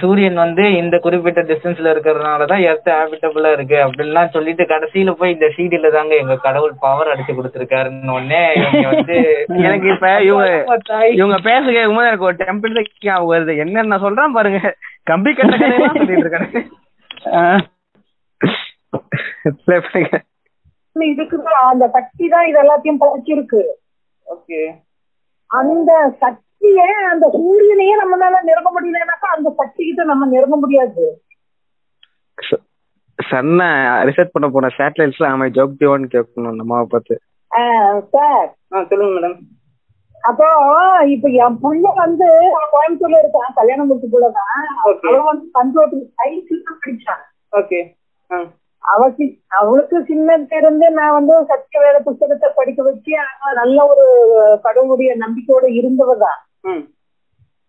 சூரியன் 0.00 0.38
வந்து 0.42 0.64
இந்த 0.80 0.96
குறிப்பிட்ட 1.04 1.40
டிஸ்டன்ஸ்ல 1.50 1.92
இருக்கிறதுனாலதான் 1.92 2.62
எர்த் 2.70 2.90
ஹேபிட்டபிளா 2.94 3.50
இருக்கு 3.52 3.78
அப்படின்லாம் 3.84 4.32
சொல்லிட்டு 4.32 4.64
கடைசியில 4.72 5.12
போய் 5.20 5.34
இந்த 5.34 5.48
சீடில 5.56 5.92
தாங்க 5.94 6.16
எங்க 6.16 6.36
கடவுள் 6.46 6.74
பவர் 6.82 7.12
அடிச்சு 7.12 7.36
கொடுத்துருக்காருன்னு 7.36 8.16
உடனே 8.16 8.42
இவங்க 8.58 8.82
வந்து 8.88 9.16
எனக்கு 9.66 9.88
இப்ப 9.94 10.10
இவங்க 10.28 10.48
இவங்க 11.18 11.38
பேச 11.46 11.64
கேட்கும்போது 11.68 12.08
எனக்கு 12.08 12.28
ஒரு 12.28 12.38
டெம்பிள் 12.42 12.76
ஞாபகம் 13.02 13.32
வருது. 13.32 13.54
என்ன 13.64 13.86
நான் 13.86 14.04
சொல்றேன் 14.06 14.36
பாருங்க. 14.36 14.60
கம்பி 15.04 15.32
கட்ட 15.34 15.54
கதையெல்லாம் 15.56 15.98
சொல்லிட்டு 15.98 16.24
பண்ணுங்க. 16.26 16.58
இருக்குது 20.96 21.58
அந்த 21.66 21.84
சக்தி 21.96 22.24
தான் 22.28 22.48
இது 22.50 22.58
எல்லாத்தையும் 22.62 23.02
படைச்சிருக்கு. 23.02 23.60
ஓகே. 24.26 24.60
அந்த 25.52 25.90
சக்தியை 26.20 26.88
அந்த 27.10 27.26
சூரியனையே 27.34 27.94
நம்மளால 28.00 28.40
நெருங்க 28.42 28.70
முடியலனாக்கா 28.70 29.28
அந்த 29.32 29.50
சக்தி 29.56 29.82
கிட்ட 29.84 30.04
நம்ம 30.04 30.26
நெருங்க 30.26 30.56
முடியாது. 30.56 31.04
சன்ன 33.18 33.62
ரிசர்ச் 34.08 34.34
பண்ண 34.34 34.46
போன 34.48 34.70
சேட்டலைட்ஸ்ல 34.76 35.30
அவன் 35.30 35.54
ஜோக் 35.56 35.78
டியோன்னு 35.80 36.14
கேட்கணும் 36.14 36.60
நம்ம 36.60 36.82
பார்த்து. 36.92 37.16
ஆஹ் 37.50 37.98
சார் 38.12 38.48
சொல்லுங்க 38.90 39.12
மேடம் 39.16 39.36
அப்போ 40.22 40.48
இப்ப 41.12 41.28
என் 41.42 41.56
புள்ள 41.62 41.84
வந்து 41.96 42.26
கோயம்புத்தூர்ல 42.72 43.22
இருக்கான் 43.22 43.56
கல்யாணம் 43.56 43.88
முடிச்சு 43.88 44.10
Okay. 44.84 45.08
அவன் 45.10 45.26
வந்து 45.28 45.46
கம்ப்யூட்டர் 45.52 46.04
சயின்ஸ் 46.18 46.52
தான் 46.60 46.78
படிச்சான் 46.82 47.22
ஓகே 47.52 47.80
ஆ 48.84 48.92
அவ 48.92 49.02
சி- 49.10 49.28
அவளுக்கு 49.58 49.96
சின்னதுல 50.02 50.56
இருந்து 50.56 50.86
நான் 50.90 51.12
வந்து 51.12 51.34
சத்திய 51.44 51.80
வேத 51.80 51.98
புஸ்தகத்தை 52.00 52.48
படிக்க 52.54 52.82
வச்சு 52.82 53.12
நல்ல 53.54 53.78
ஒரு 53.86 54.04
கடவுளுடைய 54.64 55.12
நம்பிக்கையோட 55.16 55.66
இருந்தவதான் 55.80 56.40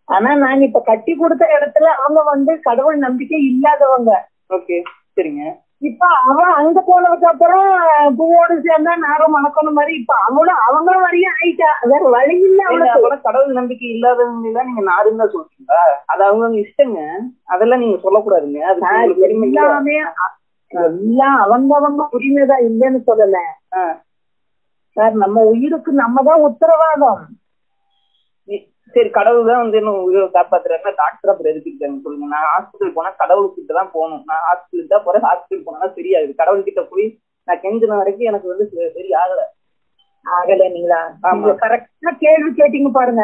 ஆனா 0.08 0.30
நான் 0.36 0.62
இப்ப 0.62 0.80
கட்டி 0.84 1.12
கொடுத்த 1.16 1.44
இடத்துல 1.56 1.90
அவங்க 1.98 2.22
வந்து 2.30 2.54
கடவுள் 2.62 2.98
நம்பிக்கை 2.98 3.40
இல்லாதவங்க. 3.46 4.12
ஓகே 4.50 4.78
சரிங்க. 5.18 5.44
இப்ப 5.82 6.04
அவன் 6.24 6.52
அங்க 6.54 6.80
போனதுக்கு 6.82 7.26
அப்புறம் 7.26 7.64
பூவோடு 8.18 8.54
சேர்ந்தா 8.60 8.94
நாகம் 9.00 9.34
மணக்கணும் 9.36 9.74
மாதிரி 9.74 9.94
இப்ப 9.96 10.14
அவளும் 10.24 10.62
அவங்க 10.62 10.92
மாதிரியே 11.00 11.30
ஆயிட்டா. 11.36 11.70
வேற 11.84 12.04
வழி 12.10 12.36
இல்ல 12.42 12.60
அவளுக்கு. 12.68 12.94
அப்பெல்லாம் 12.94 13.26
கடவுள் 13.26 13.54
நம்பிக்கை 13.54 13.88
இல்லாதவங்க 13.90 14.48
எல்லாம் 14.48 14.66
நீங்க 14.66 14.84
நாருன்னு 14.92 15.22
தான் 15.22 15.34
சொல்றீங்களா? 15.34 15.82
அது 16.06 16.24
அவங்க 16.24 16.62
இஷ்டங்க. 16.64 17.00
அதெல்லாம் 17.48 17.80
நீங்க 17.80 17.98
சொல்லக்கூடாதுங்க. 18.04 18.62
அது. 18.66 18.82
எல்லாமே 19.64 19.98
எல்லாம் 20.82 21.38
அவங்கவங்க 21.44 22.04
உரிமைதான் 22.12 22.64
இல்லைன்னு 22.64 23.00
சொல்லல. 23.08 23.38
சார் 24.98 25.14
நம்ம 25.14 25.42
உயிருக்கு 25.44 25.92
நம்ம 25.94 26.24
தான் 26.24 26.42
உத்தரவாதம் 26.42 27.22
சரி 28.94 29.10
கடவுள் 29.10 29.46
தான் 29.46 29.62
வந்து 29.62 29.78
என்ன 29.78 29.92
உயிரை 30.00 30.28
காப்பாத்துறாருன்னா 30.28 30.94
டாக்டர் 30.96 31.32
அப்புறம் 31.32 31.52
எதுக்கு 31.52 31.70
இருக்காங்க 31.70 32.02
சொல்லுங்க. 32.02 32.26
நான் 32.26 32.50
ஹாஸ்பிட்டல் 32.50 32.94
போனா 32.94 33.10
கடவுள் 33.12 33.54
கிட்ட 33.54 33.74
தான் 33.74 33.92
போகணும். 33.92 34.24
நான் 34.26 34.44
ஹாஸ்பிட்டல் 34.50 34.88
தான் 34.88 35.04
போறேன். 35.04 35.22
ஹாஸ்பிட்டல் 35.22 35.64
போனா 35.64 35.88
சரியாகுது 35.88 36.34
கடவுள் 36.36 36.64
கிட்ட 36.64 36.82
போய் 36.84 37.06
நான் 37.48 37.62
கெஞ்சின 37.62 37.96
வரைக்கும் 37.96 38.26
எனக்கு 38.26 38.48
வந்து 38.48 38.66
சரி- 38.74 39.16
ஆகல. 39.16 39.42
ஆகல 40.26 40.72
நீங்களா? 40.72 41.00
ஆமா. 41.24 41.34
நீங்க 41.34 41.54
கரெக்டா 41.64 42.12
கேள்வி 42.20 42.52
கேட்டீங்க 42.52 42.90
பாருங்க. 42.92 43.24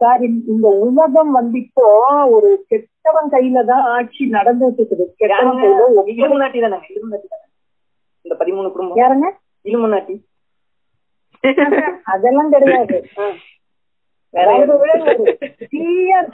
சார் 0.00 0.22
இந்த- 0.22 0.76
உலகம் 0.86 1.32
வந்து 1.32 1.58
இப்போ 1.58 1.84
ஒரு 2.26 2.48
கெட்டவன் 2.68 3.30
கையில 3.30 3.64
தான் 3.64 3.84
ஆட்சி 3.94 4.24
நடந்துட்டு 4.30 4.80
இருக்குது. 4.82 5.04
கெட்டவன் 5.16 5.60
கையில 5.62 6.04
இலுமினாட்டி 6.14 6.58
தானங்க 6.64 6.88
இலுமினாட்டி 6.94 7.28
தானே? 7.32 7.44
இந்த 8.26 8.34
பதிமூணு 8.40 8.68
குடும்பம்? 8.72 8.98
யாருங்க? 9.02 9.28
இலுமினாட்டி 9.64 10.16
அதெல்லாம் 12.04 12.50
கிடையாது. 12.50 12.98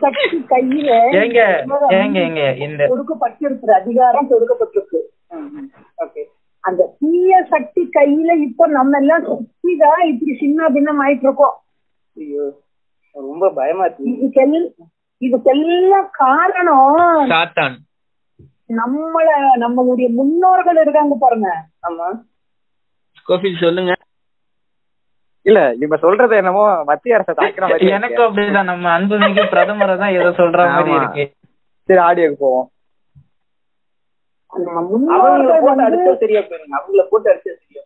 சக்தி 0.02 0.36
கையில 0.50 0.90
ஏங்க 1.20 1.40
ஏங்க 1.96 2.18
ஏங்க 2.26 2.42
இந்த 2.66 2.82
கொடுக்கப்பட்டிருக்கு 2.92 3.72
அதிகாரம் 3.80 4.28
கொடுக்கப்பட்டிருக்கு. 4.30 5.00
ஓகே. 6.04 6.22
அந்த 6.64 6.86
தீய 7.00 7.42
சக்தி 7.48 7.82
கையில 7.96 8.30
இப்ப 8.42 8.66
நம்ம 8.68 8.98
எல்லாம் 8.98 9.24
சுத்திதான் 9.24 10.02
இப்படி 10.04 10.32
சின்ன 10.38 10.68
பின்னம் 10.68 11.00
ஆயிட்டு 11.02 11.26
இருக்கோம். 11.28 11.56
ஐயோ. 12.16 12.46
ரொம்ப 13.16 13.50
பயமா 13.50 13.84
இருக்கு. 13.84 14.04
இதுக்கெல்லாம் 14.14 14.68
இதுக்கெல்லாம் 15.22 16.10
காரணம். 16.16 17.30
சாத்தான். 17.30 17.76
நம்மள 18.74 19.28
நம்மளுடைய 19.56 20.08
முன்னோர்கள் 20.14 20.76
இருக்காங்க 20.76 21.14
பாருங்க. 21.20 21.48
ஆமா. 21.86 22.08
கோபில் 23.28 23.60
சொல்லுங்க. 23.60 23.92
இல்ல 25.46 25.74
இவங்க 25.74 25.96
சொல்றது 25.96 26.36
என்னமோ 26.36 26.64
மத்திய 26.84 27.14
அரசை 27.14 27.34
தாக்குற 27.34 27.64
மாதிரி. 27.68 27.90
எனக்கும் 27.90 28.26
அப்படிதான். 28.26 28.64
நம்ம 28.64 28.90
அன்புமிகு 28.96 29.44
பிரதமரை 29.54 29.96
தான் 29.98 30.16
ஏதோ 30.18 30.30
சொல்ற 30.40 30.66
மாதிரி. 30.70 30.92
இருக்கு. 30.96 31.24
சரி 31.88 32.00
ஆடியோக்கு 32.00 32.38
போவோம். 32.38 32.68
நம்ம 34.52 34.76
அவங்கள 34.76 34.88
முன்னோர்கள் 34.92 35.62
போட்டு 35.62 35.84
அடிச்சா 35.86 36.12
சரியா 36.22 36.40
போயிருங்க 36.40 36.76
அவங்கள 36.78 37.02
போட்டு 37.10 37.30
அடிச்சா 37.32 37.52
சரியா 37.54 37.82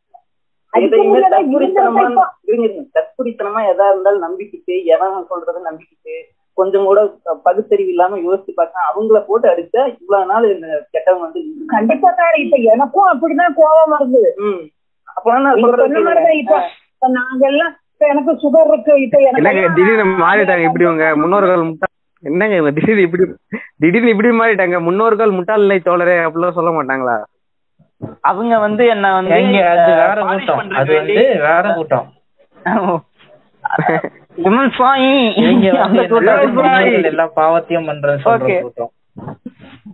தற்குறித்தனமா 2.97 3.61
எதா 3.73 3.87
இருந்தாலும் 3.90 4.25
நம்பிக்கிட்டு 4.26 4.76
எவன் 4.95 5.28
சொல்றத 5.31 5.59
நம்பிக்கிட்டு 5.66 6.14
கொஞ்சம் 6.59 6.88
கூட 6.88 7.00
பகுத்தறிவு 7.45 7.93
இல்லாம 7.93 8.19
யோசிச்சு 8.25 8.52
பார்த்தா 8.59 8.81
அவங்கள 8.90 9.21
போட்டு 9.25 9.47
அடிச்சா 9.52 9.83
இவ்வளவு 9.95 10.31
நாள் 10.33 10.50
இந்த 10.50 10.66
கெட்டவங்க 10.95 11.25
வந்து 11.26 11.40
கண்டிப்பா 11.73 12.11
சார் 12.19 12.37
இப்ப 12.43 12.59
எனக்கும் 12.73 13.11
அப்படிதான் 13.12 13.57
கோபம் 13.57 13.95
வருது. 13.95 14.23
அப்ப 15.09 15.26
நான் 15.37 15.49
நீங்க 15.50 15.64
சொல்றது 15.66 15.87
சொன்ன 15.87 16.04
மாதிரிதான் 16.07 16.38
இப்ப 16.38 16.54
கேளுங்க. 16.54 16.71
இப்ப 16.93 17.09
நாங்க 17.16 17.43
எல்லாம் 17.50 17.73
இப்ப 17.93 18.07
எனக்கு 18.09 18.33
சுகர் 18.43 18.71
இருக்கு 18.71 18.95
இப்ப 19.04 19.19
என்னங்க 19.23 19.50
எனக்கு 19.54 19.76
திடீர்னு 19.78 20.07
மாறிட்டாங்க 20.23 20.64
இப்படி 20.69 20.87
உங்க 20.87 21.09
முன்னோர்கள் 21.23 21.69
முட்டா 21.69 21.88
என்னங்க 22.25 22.54
இவங்க 22.54 22.73
திடீர்னு 22.78 23.07
இப்படி 23.09 23.25
திடீர்னு 23.83 24.12
இப்படி 24.14 24.31
மாறிட்டாங்க 24.38 24.78
முன்னோர்கள் 24.87 25.37
முட்டாள் 25.38 25.64
இல்லை 25.64 25.78
தோழரே 25.83 26.16
அப்படிலாம் 26.26 26.59
சொல்ல 26.59 26.73
மாட்டாங்களா 26.76 27.16
அவங்க 28.23 28.55
வந்து 28.59 28.85
என்ன 28.87 29.07
வந்து 29.15 29.35
அது 29.73 29.91
வேற 30.01 30.19
கூட்டம். 30.31 30.61
அது 30.75 30.93
வந்து 30.95 31.17
வேற 31.45 31.65
கூட்டம். 31.75 32.09
விமல் 34.39 34.75
சுவாமி 34.77 35.11
நீங்க 35.41 35.69
வந்து 35.81 36.03
எல்லா 37.05 37.27
பாவத்தையும் 37.37 37.89
சொல்ற. 37.89 38.17
கூட்டம். 38.61 38.93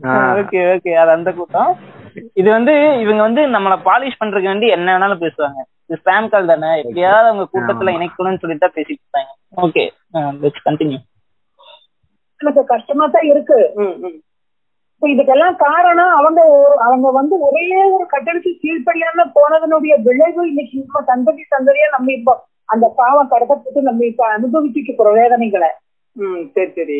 ஆ. 0.04 0.12
ஓகே 0.37 0.61
ஓகே 0.75 0.92
அது 0.95 1.11
அந்த 1.11 1.30
கூட்டம். 1.33 1.73
இது 2.35 2.49
வந்து 2.50 2.75
இவங்க 3.00 3.23
வந்து 3.23 3.42
நம்மள 3.49 3.75
பாலிஷ் 3.85 4.21
பண்றதுக்கு 4.21 4.50
வேண்டி 4.50 4.69
என்ன 4.69 4.95
வேணாலும் 4.95 5.23
பேசுவாங்க. 5.23 5.61
இது 5.85 5.99
ஸ்பாம் 6.00 6.28
கால் 6.28 6.47
தானே? 6.47 6.71
எப்படியாவது 6.80 7.28
அவங்க 7.28 7.45
கூட்டத்துல. 7.52 7.95
இணைக்கணும்னு 7.97 8.40
சொல்லிட்டு 8.40 8.64
தான் 8.66 8.76
பேசிட்டு 8.76 9.23
ஓகே 9.62 9.85
லெட்ஸ் 10.42 10.66
கண்டினியூ 10.66 11.00
எனக்கு 12.40 12.62
கஷ்டமா 12.66 13.07
தான் 13.07 13.26
இருக்கு. 13.26 13.57
இதுக்கெல்லாம் 15.02 15.57
காரணம் 15.57 16.14
அவங்க 16.16 16.40
அவங்க 16.87 17.09
வந்து 17.11 17.35
ஒரே 17.40 17.64
ஒரு 17.95 18.07
கட்டணத்துக்கு 18.07 18.62
கீழ்ப்படியாம 18.64 19.26
போனதனுடைய 19.37 19.95
விளைவு 20.02 20.42
இன்னைக்கு 20.49 20.80
நம்ம 20.80 21.02
சந்ததி 21.11 21.45
சந்ததியா 21.54 21.87
நம்ம 21.92 22.12
இப்போ 22.12 22.33
அந்த 22.69 22.87
பாவம் 22.97 23.30
கடத்தப்பட்டு 23.30 23.80
நம்ம 23.83 24.04
இப்ப 24.04 24.25
அனுபவிச்சுட்டு 24.33 24.90
இருக்கிற 24.90 25.12
வேதனைகளை. 25.12 25.71
ம், 26.16 26.42
சரி 26.54 26.71
சரி. 26.71 26.99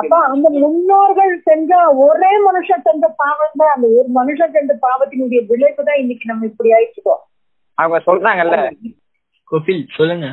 அப்ப 0.00 0.14
அந்த 0.26 0.46
முன்னோர்கள் 0.54 1.32
செஞ்ச 1.48 1.72
ஒரே 2.04 2.30
மனுஷன் 2.46 2.86
செஞ்ச 2.88 3.04
பாவம் 3.22 3.58
தான். 3.60 3.72
அந்த 3.74 3.86
ஒரு 3.98 4.08
மனுஷன் 4.18 4.54
செஞ்ச 4.56 4.72
பாவத்தினுடைய 4.82 5.40
விளைவு 5.50 5.84
தான் 5.84 6.00
இன்னைக்கு 6.02 6.30
நம்ம 6.30 6.46
இப்படி 6.46 6.72
ஆயிட்டு 6.72 6.96
இருக்கோம். 6.96 7.22
அவங்க 7.78 7.98
சொல்றாங்கல்ல. 8.08 8.58
கோபில் 9.50 9.84
சொல்லுங்க. 9.96 10.26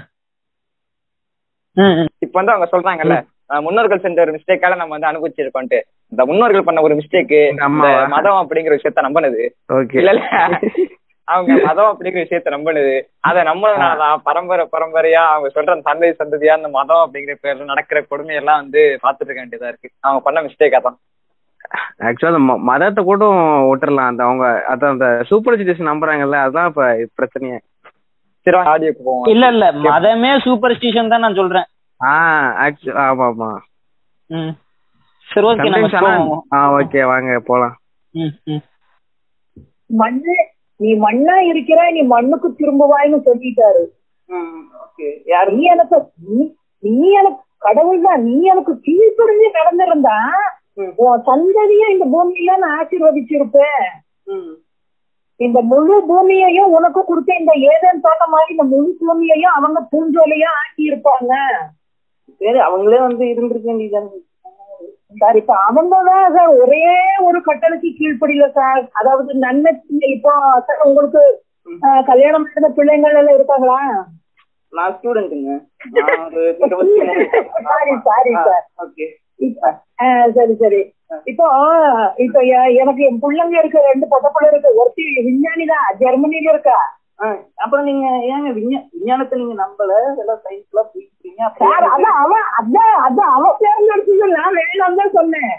இப்ப 2.21 2.35
வந்து 2.39 2.53
அவங்க 2.53 2.67
சொல்றாங்கல்ல. 2.71 3.17
முன்னோர்கள் 3.59 3.99
செஞ்ச 3.99 4.21
ஒரு 4.21 4.31
மிஸ்டேக்கால 4.31 4.75
நம்ம 4.75 4.97
வந்து 4.97 5.07
அனுபவிச்சிருக்கோம்ட்டு 5.07 5.81
இந்த 6.07 6.25
முன்னோர்கள் 6.25 6.63
பண்ண 6.63 6.81
ஒரு 6.81 6.95
மிஸ்டேக் 6.95 7.53
ஆமாவா? 7.59 8.07
மதம் 8.07 8.49
அப்படிங்கிற 8.49 8.77
விஷயத்த 8.77 9.01
நம்பினது. 9.01 9.49
ஓகே. 9.73 9.97
இல்ல 9.97 10.09
இல்ல. 10.09 10.59
அவங்க 11.23 11.65
மதம் 11.65 11.97
அப்படிங்கிற 11.97 12.21
விஷயத்த 12.21 12.49
நம்பினது. 12.51 13.01
அதை 13.19 13.43
நம்பினதுனாலதான் 13.43 14.17
பரம்பரை 14.23 14.67
பரம்பரையா 14.71 15.23
அவங்க 15.27 15.49
சொல்ற 15.55 15.81
சந்ததி 15.85 16.13
சந்ததியா 16.19 16.47
அந்த 16.47 16.67
மதம் 16.67 17.09
அப்படிங்கிற 17.09 17.35
பேர்ல 17.43 17.63
நடக்கிற 17.63 18.05
கொடுமையெல்லாம் 18.11 18.59
வந்து 18.59 18.99
பாத்துட்டு 19.03 19.29
இருக்க 19.29 19.45
வேண்டியதா 19.45 19.67
இருக்கு. 19.67 19.89
அவங்க 19.99 20.23
பண்ண 20.23 20.41
மிஸ்டேக்கா 20.41 20.81
தான். 20.81 20.97
ஆக்சுவலா 21.99 22.25
அந்த 22.25 22.53
ம- 22.53 22.57
மதத்தை 22.57 23.03
கூட 23.03 23.25
விட்டுறலாம் 23.61 24.07
அந்த 24.07 24.23
அவங்க 24.23 24.65
அதான் 24.69 24.89
அந்த 24.89 25.23
சூப்பர் 25.27 25.59
ஸ்டிஷன் 25.59 25.87
நம்புறாங்கல்ல 25.87 26.35
அதுதான் 26.35 26.67
இப்ப 26.67 26.85
பிரச்சனையே. 27.21 27.57
சரி 28.39 28.57
ஆடியோக்கு 28.57 29.03
போவோம். 29.05 29.23
இல்ல 29.25 29.47
இல்ல. 29.47 29.71
மதமே 29.71 30.39
சூப்பர் 30.39 30.71
ஸ்டிஷன் 30.71 31.07
தான் 31.07 31.19
நான் 31.19 31.35
சொல்றேன். 31.35 31.63
ஆமா 32.01 33.25
ஆமா 33.27 33.57
ம். 34.29 34.51
சரி 35.27 35.45
ஓகே 35.45 35.69
நம்ம. 35.69 36.41
ஆ 36.53 36.69
வாங்க 37.05 37.39
போலாம். 37.39 37.75
ம், 38.13 38.31
ம். 38.45 38.61
மண்ணு 39.85 40.35
நீ 40.75 40.93
மண்ணா 40.93 41.35
இருக்கிற 41.37 41.91
நீ 41.91 42.01
மண்ணுக்கு 42.01 42.47
திரும்புவாய்னு 42.49 43.17
சொல்லிட்டாரு. 43.25 43.83
ம், 44.29 44.69
ஓகே 44.83 45.21
யாரு? 45.25 45.51
நீ 45.51 45.61
எனக்கு 45.61 46.11
நீ- 46.29 46.53
எனக்கு 47.09 47.43
கடவுள் 47.57 48.01
தான். 48.01 48.23
நீ 48.23 48.41
எனக்கு 48.41 48.81
கீழ்ப்படிஞ்சு 48.85 49.49
நடந்திருந்தா. 49.53 50.17
உன் 50.95 51.21
சந்ததியை 51.25 51.89
இந்த 51.89 52.05
பூமியில 52.05 52.57
நான் 52.57 52.85
ஆசீர்வதிச்சிருப்பேன். 52.85 53.85
ம், 54.23 54.55
இந்த 55.35 55.61
முழு 55.61 56.03
பூமியையும் 56.07 56.71
உனக்கு 56.71 57.05
கொடுத்த 57.05 57.35
இந்த 57.35 57.51
ஏதேன் 57.53 58.01
தோட்டம் 58.01 58.29
மாதிரி 58.29 58.51
இந்த 58.51 58.63
முழு 58.63 58.95
பூமியையும் 58.99 59.51
அவங்க 59.51 59.87
பூஞ்சோலையா 59.91 60.49
ஆக்கி 60.55 60.91
இருப்பாங்க 60.91 61.33
சரி 62.39 62.59
அவங்களே 62.67 62.99
வந்து 62.99 63.23
இருந்திருக்க 63.31 63.69
வேண்டியதானே 63.71 64.19
சார் 65.21 65.37
இப்ப 65.39 65.53
அவங்க 65.67 65.95
தான் 66.09 66.33
சார் 66.35 66.51
ஒரே 66.61 66.83
ஒரு 67.27 67.39
கட்டளைக்கு 67.47 67.89
கீழ்ப்படியில 67.97 68.45
சார். 68.57 68.83
அதாவது 68.99 69.31
நன்மை 69.43 69.71
இப்போ 70.11 70.33
சார் 70.67 70.85
உங்களுக்கு 70.87 71.21
கல்யாணம் 72.09 72.47
பண்ண 72.47 72.67
பிள்ளைங்கள் 72.77 73.17
எல்லாம் 73.19 73.37
இருக்காங்களா? 73.37 73.79
நான் 74.73 74.93
ஸ்டூடெண்ட்டுங்க 74.97 75.51
சாரி 77.67 77.93
சாரி 78.07 78.33
சார் 78.47 78.65
ஓகே 78.85 79.07
சரி 80.37 80.53
சரி. 80.61 80.81
இப்போ 81.31 81.47
இப்ப 82.25 82.37
எனக்கு 82.81 83.01
என் 83.09 83.21
பிள்ளைங்க 83.23 83.55
இருக்கு 83.61 83.79
ரெண்டு 83.89 84.05
பொட்ட 84.11 84.27
பிள்ளை 84.35 84.49
இருக்கு. 84.51 84.69
ஒருத்தி 84.81 85.05
விஞ்ஞானி 85.27 85.65
தான் 85.73 85.87
ஜெர்மனில 86.01 86.51
இருக்கா? 86.53 86.77
அப்புறம் 87.63 87.85
நீங்க 87.85 88.05
ஏங்க 88.29 88.49
விஞ்ஞா- 88.55 88.85
விஞ்ஞானத்தை 88.93 89.35
நீங்க 89.37 89.55
நம்பல? 89.57 89.91
எல்லாம் 90.21 90.39
சயின்ஸ் 90.43 90.69
எல்லாம் 90.71 90.89
போயிட்டீங்க 90.91 91.49
சார் 91.59 91.85
அதான் 91.89 92.17
அவன் 92.21 92.47
அதான் 92.59 92.95
அதான் 93.05 93.33
அவ 93.35 93.51
தேர்ந்தெடுத்தது 93.59 94.29
நான் 94.37 94.57
வேண்டாம் 94.59 94.99
தான் 94.99 95.15
சொன்னேன். 95.17 95.51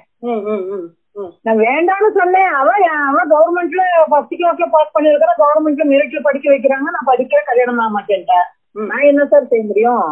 நான் 1.47 1.61
வேண்டாம்னு 1.62 2.11
சொன்னேன். 2.19 2.50
அவன் 2.61 2.78
அவன் 3.04 3.31
கவர்மெண்ட்ல 3.33 3.83
ஃபர்ஸ்ட் 4.11 4.35
கிளாஸ்ல 4.35 4.69
பாஸ் 4.71 4.95
பண்ணிருக்கிற 4.95 5.33
கவர்மெண்ட்ல 5.40 5.87
மெரிட்ல 5.90 6.23
படிக்க 6.23 6.49
வைக்கிறாங்க. 6.50 6.88
நான் 6.90 7.11
படிக்கிற 7.11 7.40
கல்யாணம் 7.45 7.81
ஆக 7.81 7.92
மாட்டேன்ட்டேன். 7.97 8.47
நான் 8.88 9.09
என்ன 9.09 9.26
சார் 9.26 9.50
செய்ய 9.50 9.64
முடியும்? 9.64 10.07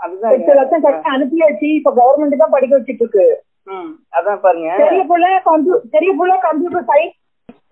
அதுதான் 0.00 0.34
எட்டு 0.34 0.54
லட்சம் 0.54 0.84
கட்டி 0.84 1.08
அனுப்பியாச்சு. 1.10 1.68
இப்ப 1.78 1.92
கவர்மெண்ட் 1.98 2.42
தான் 2.42 2.54
படிக்க 2.54 2.78
வச்சிட்டு 2.78 3.04
இருக்கு 3.04 3.26
ம் 3.72 3.90
அதான் 4.12 4.40
பாருங்க. 4.40 4.70
பெரிய 4.82 5.02
புள்ள 5.10 5.26
கம்ப்யூ 5.44 5.76
பெரிய 5.92 6.10
புள்ள 6.18 6.32
கம்ப்யூட்டர் 6.42 6.88
சயின்ஸ் 6.90 7.18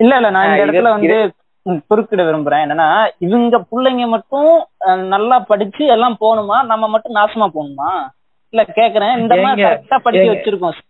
இல்ல 0.01 0.15
இல்ல 0.17 0.29
நான் 0.31 0.47
இந்த 0.49 0.63
இடத்துல 0.65 0.93
வந்து 0.95 1.17
குறுக்கிட 1.91 2.23
விரும்புறேன். 2.29 2.63
என்னன்னா 2.65 2.89
இவங்க 3.27 3.59
பிள்ளைங்க 3.71 4.07
மட்டும் 4.15 4.53
நல்லா 5.15 5.37
படிச்சு 5.51 5.83
எல்லாம் 5.97 6.17
போகணுமா? 6.23 6.57
நம்ம 6.71 6.89
மட்டும் 6.95 7.19
நாசமா 7.19 7.47
போகணுமா? 7.57 7.91
இல்ல 8.53 8.63
கேக்குறேன். 8.79 9.15
இந்த 9.21 9.35
மாதிரி 9.45 9.63
கரெக்டா 9.67 9.99
படிக்க. 10.07 10.33
வச்சிருக்கோம். 10.33 10.81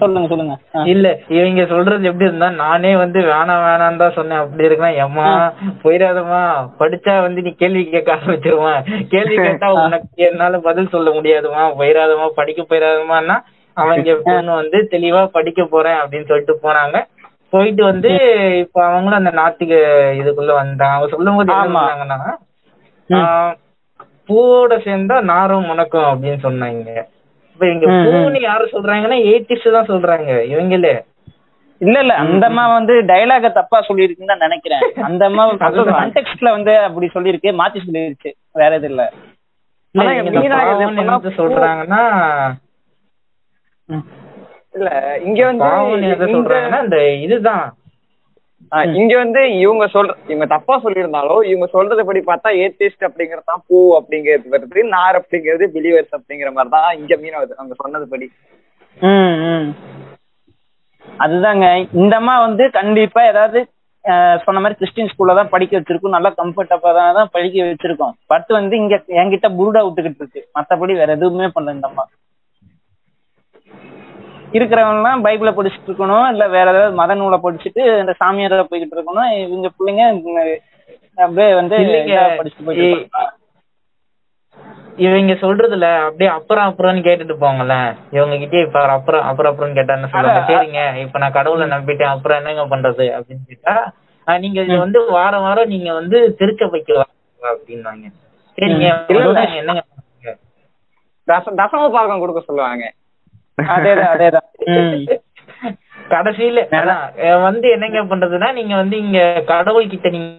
சொல்லுங்க 0.00 0.26
சொல்லுங்க. 0.30 0.54
இல்ல 0.92 1.06
இவங்க 1.36 1.64
சொல்றது 1.72 2.08
எப்படி 2.10 2.28
இருந்தா 2.28 2.48
நானே 2.62 2.90
வந்து 3.02 3.18
வேணாம் 3.28 3.62
வேணாம் 3.66 4.00
தான் 4.00 4.16
சொன்னேன். 4.16 4.40
அப்படி 4.44 4.66
இருக்கலாம் 4.68 4.98
ஏம்மா 5.04 5.26
போயிடாதம்மா. 5.82 6.40
படிச்சா 6.80 7.14
வந்து 7.26 7.44
நீ 7.46 7.50
கேள்வி 7.62 7.82
கேட்க 7.92 8.16
ஆரம்பிச்சிருவான் 8.16 8.80
கேள்வி 9.12 9.36
கேட்டா 9.46 9.68
உனக்கு 9.84 10.26
என்னால 10.30 10.58
பதில் 10.68 10.92
சொல்ல 10.94 11.10
முடியாதுமா? 11.18 11.64
போயிடாதம்மா 11.80 12.28
படிக்க 12.40 12.62
போயிடாதமான்னா 12.70 13.36
அவங்க 13.76 14.16
பொண்ணு 14.24 14.52
வந்து 14.60 14.78
தெளிவா 14.94 15.22
படிக்க 15.36 15.62
போறேன் 15.74 16.00
அப்படின்னு 16.00 16.30
சொல்லிட்டு 16.30 16.56
போனாங்க. 16.64 16.96
போயிட்டு 17.52 17.82
வந்து 17.82 18.10
இப்ப 18.62 18.78
அவங்களும் 18.86 19.20
அந்த 19.20 19.32
நாத்திக 19.38 19.72
இதுக்குள்ள 20.20 20.52
வந்தாங்க 20.54 20.94
அவங்க 20.94 21.10
சொல்லும் 21.10 21.38
போது 21.38 21.52
என்ன 23.10 23.20
பூவோட 24.28 24.74
சேர்ந்தா 24.84 25.16
நாரும் 25.30 25.68
முனக்கும் 25.68 26.10
அப்படின்னு 26.10 26.40
சொன்னாங்க. 26.44 26.90
இப்ப 27.48 27.64
இங்க. 27.66 27.86
பூன்னு 28.04 28.40
யாரு 28.40 28.64
சொல்றாங்கன்னா 28.72 29.18
எயிட்டிஸ் 29.24 29.66
தான் 29.70 29.90
சொல்றாங்க 29.90 30.30
இவங்களே. 30.44 30.92
இல்ல 31.80 31.96
இல்ல. 32.00 32.14
அந்த 32.22 32.44
அம்மா 32.46 32.64
வந்து 32.68 32.94
டயலாக 33.02 33.48
தப்பா 33.52 33.78
சொல்லியிருக்குன்னு 33.80 34.32
தான் 34.32 34.44
நினைக்கிறேன். 34.46 34.84
அந்த 35.02 35.22
அம்மா. 35.24 35.44
கான்டெக்ட்ல 35.96 36.50
வந்து 36.50 36.74
அப்படி 36.78 37.06
சொல்லியிருக்கு 37.14 37.52
மாத்தி 37.60 37.80
சொல்லிருச்சு 37.86 38.30
வேற 38.54 38.74
எது 38.74 38.88
இல்ல. 38.88 39.02
சொல்றாங்கன்னா 41.38 42.02
இல்ல 44.74 44.90
இங்க 45.28 45.40
வந்து 45.50 46.34
சொல்றாங்கன்னா 46.34 46.80
இந்த 46.86 46.98
இதுதான். 47.26 47.64
இங்க 49.00 49.14
வந்து 49.22 49.40
இவங்க 49.62 49.84
சொல்ற 49.94 50.12
இவங்க 50.30 50.46
தப்பா 50.52 50.74
சொல்லியிருந்தாலும் 50.84 51.42
இவங்க 51.50 51.66
சொல்றது 51.74 52.02
படி 52.08 52.20
பார்த்தா 52.28 52.50
ஏத்திஸ்ட் 52.64 53.06
அப்படிங்கறது 53.08 53.50
தான் 53.50 53.64
பூ 53.68 53.78
அப்படிங்கிறது 53.98 54.52
வருது 54.54 54.84
நார் 54.94 55.18
அப்படிங்கிறது 55.20 55.66
பிலிவர்ஸ் 55.74 56.16
அப்படிங்கிற 56.18 56.50
மாதிரி 56.56 56.72
தான் 56.76 56.88
இங்க 57.00 57.16
மீன் 57.22 57.38
வருது 57.40 57.58
அவங்க 57.60 57.76
சொன்னது 57.82 58.06
படி. 58.12 58.28
அதுதாங்க. 61.24 61.66
இந்த 62.00 62.14
அம்மா 62.20 62.34
வந்து 62.46 62.64
கண்டிப்பா 62.78 63.22
ஏதாவது 63.32 63.60
சொன்ன 64.44 64.60
மாதிரி 64.62 64.78
கிறிஸ்டின் 64.78 65.10
ஸ்கூல்ல 65.10 65.34
தான் 65.38 65.52
படிக்க 65.52 65.72
வச்சிருக்கோம் 65.78 66.16
நல்லா 66.16 66.30
கம்ஃபர்டபுளா 66.40 66.92
தான் 66.98 67.18
தான் 67.18 67.32
படிக்க 67.34 67.66
வச்சிருக்கோம். 67.68 68.14
பட் 68.32 68.48
வந்து 68.58 68.74
இங்க 68.82 68.94
என்கிட்ட 69.20 69.48
புருடா 69.58 69.80
விட்டுக்கிட்டு 69.86 70.22
இருக்கு. 70.24 70.42
மத்தபடி 70.56 70.94
வேற 71.00 71.12
எதுவுமே 71.18 71.48
பண்ணல 71.56 71.76
இந்த 71.76 71.88
அம்மா. 71.90 72.04
இருக்கிறவங்கலாம் 74.58 75.22
பைபிள 75.26 75.50
படிச்சுட்டு 75.56 75.88
இருக்கணும் 75.90 76.26
இல்ல 76.32 76.44
வேற 76.54 76.66
ஏதாவது 76.72 76.98
மத 77.00 77.14
நூலை 77.20 77.38
படிச்சுட்டு 77.44 77.82
இந்த 78.02 78.14
சாமியார 78.22 78.64
போய்கிட்டு 78.70 78.96
இருக்கணும். 78.96 79.30
இவங்க 79.44 79.68
பிள்ளைங்க 79.76 80.02
அப்படியே 81.24 81.52
வந்து 81.60 81.76
படிச்சுட்டு 82.40 82.66
போயிட்டு. 82.66 83.22
இவங்க 85.04 85.34
சொல்றதுல 85.42 85.86
அப்படியே 86.06 86.30
அப்புறம் 86.36 86.66
அப்புறம்னு 86.68 87.04
கேட்டுட்டு 87.06 87.34
போங்களேன் 87.44 87.90
இவங்க 88.16 88.34
கிட்டே 88.42 88.62
இப்ப 88.66 88.80
அப்புறம் 88.96 89.24
அப்புறம் 89.28 89.52
அப்புறம் 89.52 89.76
கேட்டா 89.78 89.96
என்ன 89.98 90.10
சொல்லுவாங்க. 90.14 90.42
சரிங்க. 90.50 90.82
இப்ப 91.04 91.18
நான் 91.22 91.36
கடவுளை 91.38 91.66
நம்பிட்டேன். 91.74 92.12
அப்புறம் 92.14 92.38
என்னங்க 92.40 92.64
பண்றது 92.72 93.06
அப்படின்னு 93.18 93.44
கேட்டா 93.52 93.74
நீங்க 94.26 94.58
இது 94.66 94.76
வந்து 94.84 94.98
வாரம் 95.16 95.44
வாரம் 95.46 95.72
நீங்க 95.74 95.90
வந்து 96.00 96.18
திருச்ச 96.40 96.68
வைக்கலாம் 96.74 97.12
அப்படின்னாங்க. 97.52 98.04
சரிங்க. 98.58 98.88
என்னங்க 99.60 99.82
தசம 101.62 101.88
பாகம் 101.96 102.22
கொடுக்க 102.22 102.40
சொல்லுவாங்க. 102.48 102.84
அதேதான் 103.58 104.12
அதேதான். 104.14 104.48
கடைசியில 106.12 106.60
வந்து 107.44 107.66
என்னங்க 107.74 108.00
பண்றதுன்னா 108.02 108.48
நீங்க 108.56 108.74
வந்து 108.76 108.96
இங்க 108.98 109.18
கடவுள் 109.50 109.90
கிட்ட 109.92 110.08
நீங்க 110.10 110.30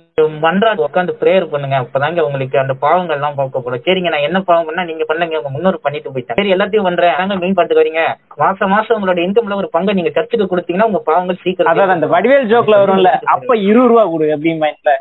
மன்றாடு 0.44 0.86
உட்காந்து 0.86 1.14
பிரேயர் 1.22 1.46
பண்ணுங்க. 1.54 1.76
அப்பதாங்க 1.84 2.20
உங்களுக்கு 2.28 2.58
அந்த 2.60 2.74
பாவங்கள் 2.84 3.18
எல்லாம் 3.18 3.38
போக்கப்படும். 3.38 3.84
சரிங்க 3.88 4.12
நான் 4.14 4.28
என்ன 4.28 4.40
பாவம் 4.50 4.68
பண்ணா 4.68 4.84
நீங்க 4.84 5.06
பண்ணுங்க. 5.08 5.40
உங்க 5.40 5.52
முன்னோர் 5.56 5.84
பண்ணிட்டு 5.86 6.14
போயிட்டாங்க. 6.14 6.40
சரி 6.42 6.54
எல்லாத்தையும் 6.56 6.88
பண்றேன். 6.90 7.18
நாங்க 7.20 7.36
மீன் 7.36 7.58
பாட்டு 7.60 7.80
வரீங்க. 7.80 8.04
மாசம் 8.44 8.74
மாசம் 8.76 8.96
உங்களோட 8.98 9.22
இன்கம்ல 9.26 9.60
ஒரு 9.62 9.70
பங்கை 9.70 9.94
நீங்க 9.94 10.14
சர்ச்சுக்கு 10.18 10.52
கொடுத்தீங்கன்னா 10.52 10.90
உங்க 10.92 11.02
பாவங்கள் 11.10 11.42
சீக்கிரம் 11.44 11.72
அதான் 11.74 11.98
அந்த 11.98 12.10
வடிவேல் 12.16 12.50
ஜோக்ல 12.54 12.82
வரும்ல 12.84 13.12
அப்ப 13.36 13.58
இருபது 13.70 13.90
ரூபா 13.92 14.06
கொடு 14.14 14.34
அப்படி 14.36 14.54
மைண்ட்ல 14.66 14.94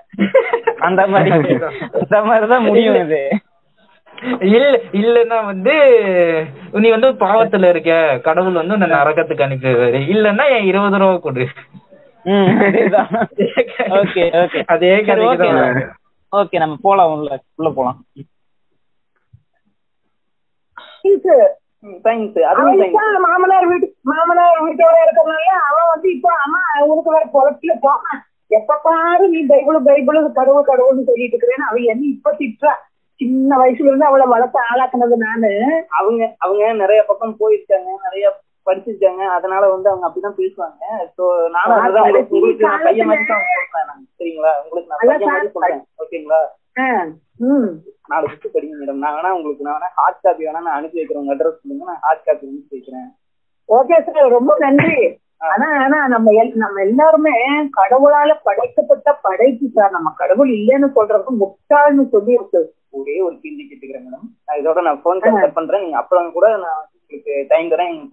அந்த 0.89 1.03
மாதிரி. 1.07 1.31
அந்த 2.01 2.17
மாதிரிதான் 2.29 2.67
முடியும் 2.67 3.01
இது. 3.05 3.21
இல்ல 4.49 4.67
இல்லன்னா 4.93 5.45
வந்து 5.45 5.75
நீ 6.75 6.91
வந்து 6.91 7.09
பாவத்துல 7.23 7.69
இருக்க. 7.69 7.93
கடவுள் 8.23 8.53
வந்து 8.53 8.75
உன்னை 8.75 8.89
நரகத்துக்கு 8.89 9.47
அனுப்பிடுவாரு. 9.47 10.01
இல்லன்னா 10.13 10.45
என் 10.51 10.65
இருபது 10.65 10.99
ரூபா 10.99 11.17
கொடு. 11.19 11.45
ம், 12.25 12.51
அதேதான். 12.63 13.09
Okay 13.93 14.25
okay. 14.43 14.61
அதே 14.67 14.91
ஓகே. 16.33 16.59
நம்ம 16.59 16.77
போலாம் 16.83 17.13
உள்ள 17.13 17.31
உள்ள 17.57 17.71
போலாம். 17.71 17.99
மாமனார் 23.25 23.67
வீட்டு 23.67 23.87
மாமனார் 24.03 24.61
வீட்டோட 24.67 24.97
இருக்கிறதுனால 25.05 25.49
அவன் 25.69 25.89
வந்து 25.89 26.09
இப்போ 26.13 26.31
அம்மா 26.45 26.61
உனக்கு 26.85 27.11
வேற 27.11 27.25
குளத்துல 27.33 27.75
போமா 27.83 28.13
எப்ப 28.51 28.79
பாரு 28.83 29.29
நீ 29.29 29.41
பைபிள் 29.47 29.79
பைபிள் 29.83 30.19
கடவுள் 30.33 30.69
கடவுள்னு 30.71 31.05
சொல்லிட்டு 31.05 31.37
இருக்கிறேன்னு 31.37 31.69
அவன் 31.69 31.83
என்ன 31.85 32.07
இப்ப 32.07 32.35
திட்டுறா. 32.41 32.73
சின்ன 33.23 33.59
வயசுல 33.63 33.91
இருந்து 33.91 34.09
அவளை 34.11 34.27
வளர்த்து 34.33 34.59
ஆளாக்குனது 34.69 35.17
நானு. 35.27 35.51
அவங்க 35.99 36.23
அவங்க 36.45 36.73
நிறைய 36.85 37.03
பக்கம் 37.11 37.37
போயிருக்காங்க 37.43 37.91
நிறைய 38.07 38.27
படிச்சிருக்காங்க. 38.67 39.23
அதனால 39.37 39.63
வந்து 39.73 39.91
அவங்க 39.91 40.07
அப்படிதான் 40.09 40.41
பேசுவாங்க. 40.41 40.83
சோ 41.17 41.25
நானும் 41.57 41.83
அதுதான் 41.85 42.05
உங்களுக்கு 42.07 42.37
உங்களுக்கு 42.37 42.67
நான் 42.69 42.85
பையன் 42.87 43.09
மாதிரி 43.11 43.27
தான் 43.31 43.47
சொல்றேன். 43.47 44.05
சரிங்களா? 44.19 44.53
உங்களுக்கு 44.65 44.91
நான் 44.93 45.01
பையன் 45.03 45.33
மாதிரி 45.35 45.53
சொல்றேன். 45.57 45.83
ஓகேங்களா? 46.03 46.41
நாலு 48.11 48.27
புக்கு 48.31 48.49
படிங்க 48.55 48.75
மேடம் 48.79 49.03
நான் 49.05 49.17
வேணா 49.17 49.33
உங்களுக்கு 49.39 49.67
நான் 49.67 49.77
வேணா 49.77 49.91
ஹார்ட் 49.99 50.23
காப்பி 50.25 50.47
வேணா 50.47 50.63
நான் 50.67 50.79
அனுப்பி 50.79 50.99
வைக்கிறேன். 51.01 51.23
உங்க 51.23 51.35
அட்ரஸ் 51.35 51.61
சொல்லுங்க. 51.63 51.85
நான் 51.91 52.05
ஹார்ட் 52.07 52.27
காப்பி 52.27 52.47
அனுப்பி 52.51 52.77
வைக்கிறேன். 52.77 53.11
ஓகே 53.69 53.97
சார் 54.07 54.37
ரொம்ப 54.37 54.53
நன்றி. 54.65 54.97
ஆனா 55.51 55.69
ஆனா 55.85 55.99
நம்ம 56.13 56.33
நம்ம 56.63 56.81
எல்லாருமே 56.89 57.35
கடவுளால 57.79 58.31
படைக்கப்பட்ட 58.47 59.09
படைப்பு 59.27 59.69
சார் 59.77 59.97
நம்ம 59.97 60.13
கடவுள் 60.21 60.51
இல்லைன்னு 60.59 60.89
சொல்றது 60.99 61.33
முட்டாள்னு 61.43 62.05
சொல்லி 62.15 62.33
இருக்கு 62.39 62.61
ஒரே 62.93 63.17
ஒரு 63.27 63.37
கேள்வி 63.43 63.65
கேட்டுக்கிறேன் 63.65 64.07
மேடம் 64.07 64.27
நான் 64.47 64.59
இதோட 64.61 64.81
நான் 64.87 65.01
ஃபோன் 65.03 65.21
கட் 65.25 65.57
பண்றேன். 65.59 65.83
நீங்க 65.85 65.99
அப்புறம் 66.01 66.33
கூட 66.37 66.47
நான் 66.65 66.81
உங்களுக்கு 66.95 67.35
டைம் 67.49 67.71
தரேன். 67.73 67.93
இந்த. 67.95 68.11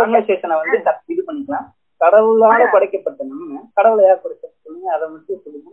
கான்வர்சேஷனை 0.00 0.56
வந்து 0.60 0.76
இது 1.12 1.22
பண்ணிக்கலாம். 1.28 1.66
கடவுளால 2.00 2.50
படைக்கப்பட்ட 2.74 3.22
நம்ம 3.30 3.62
கடவுளை 3.78 4.04
யார் 4.06 4.22
படைச்சா 4.22 4.48
சொல்லுங்க. 4.56 4.86
அதை 4.96 5.06
மட்டும் 5.14 5.42
சொல்லுங்க. 5.44 5.70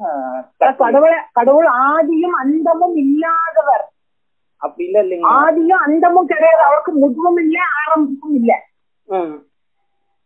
கடவுள 0.84 1.14
கடவுள் 1.40 1.68
ஆதியும் 1.90 2.38
அந்தமும் 2.44 2.98
இல்லாதவர். 3.04 3.86
அப்படி 4.62 4.84
இல்ல 4.88 5.00
இல்லைங்க 5.04 5.28
ஆதியும் 5.38 5.84
அந்தமும் 5.88 6.30
கிடையாது. 6.32 6.62
அவருக்கு 6.68 6.92
முதுவும் 7.04 7.40
இல்ல 7.44 7.58
ஆரம்பமும் 7.82 8.38
இல்ல. 8.40 8.52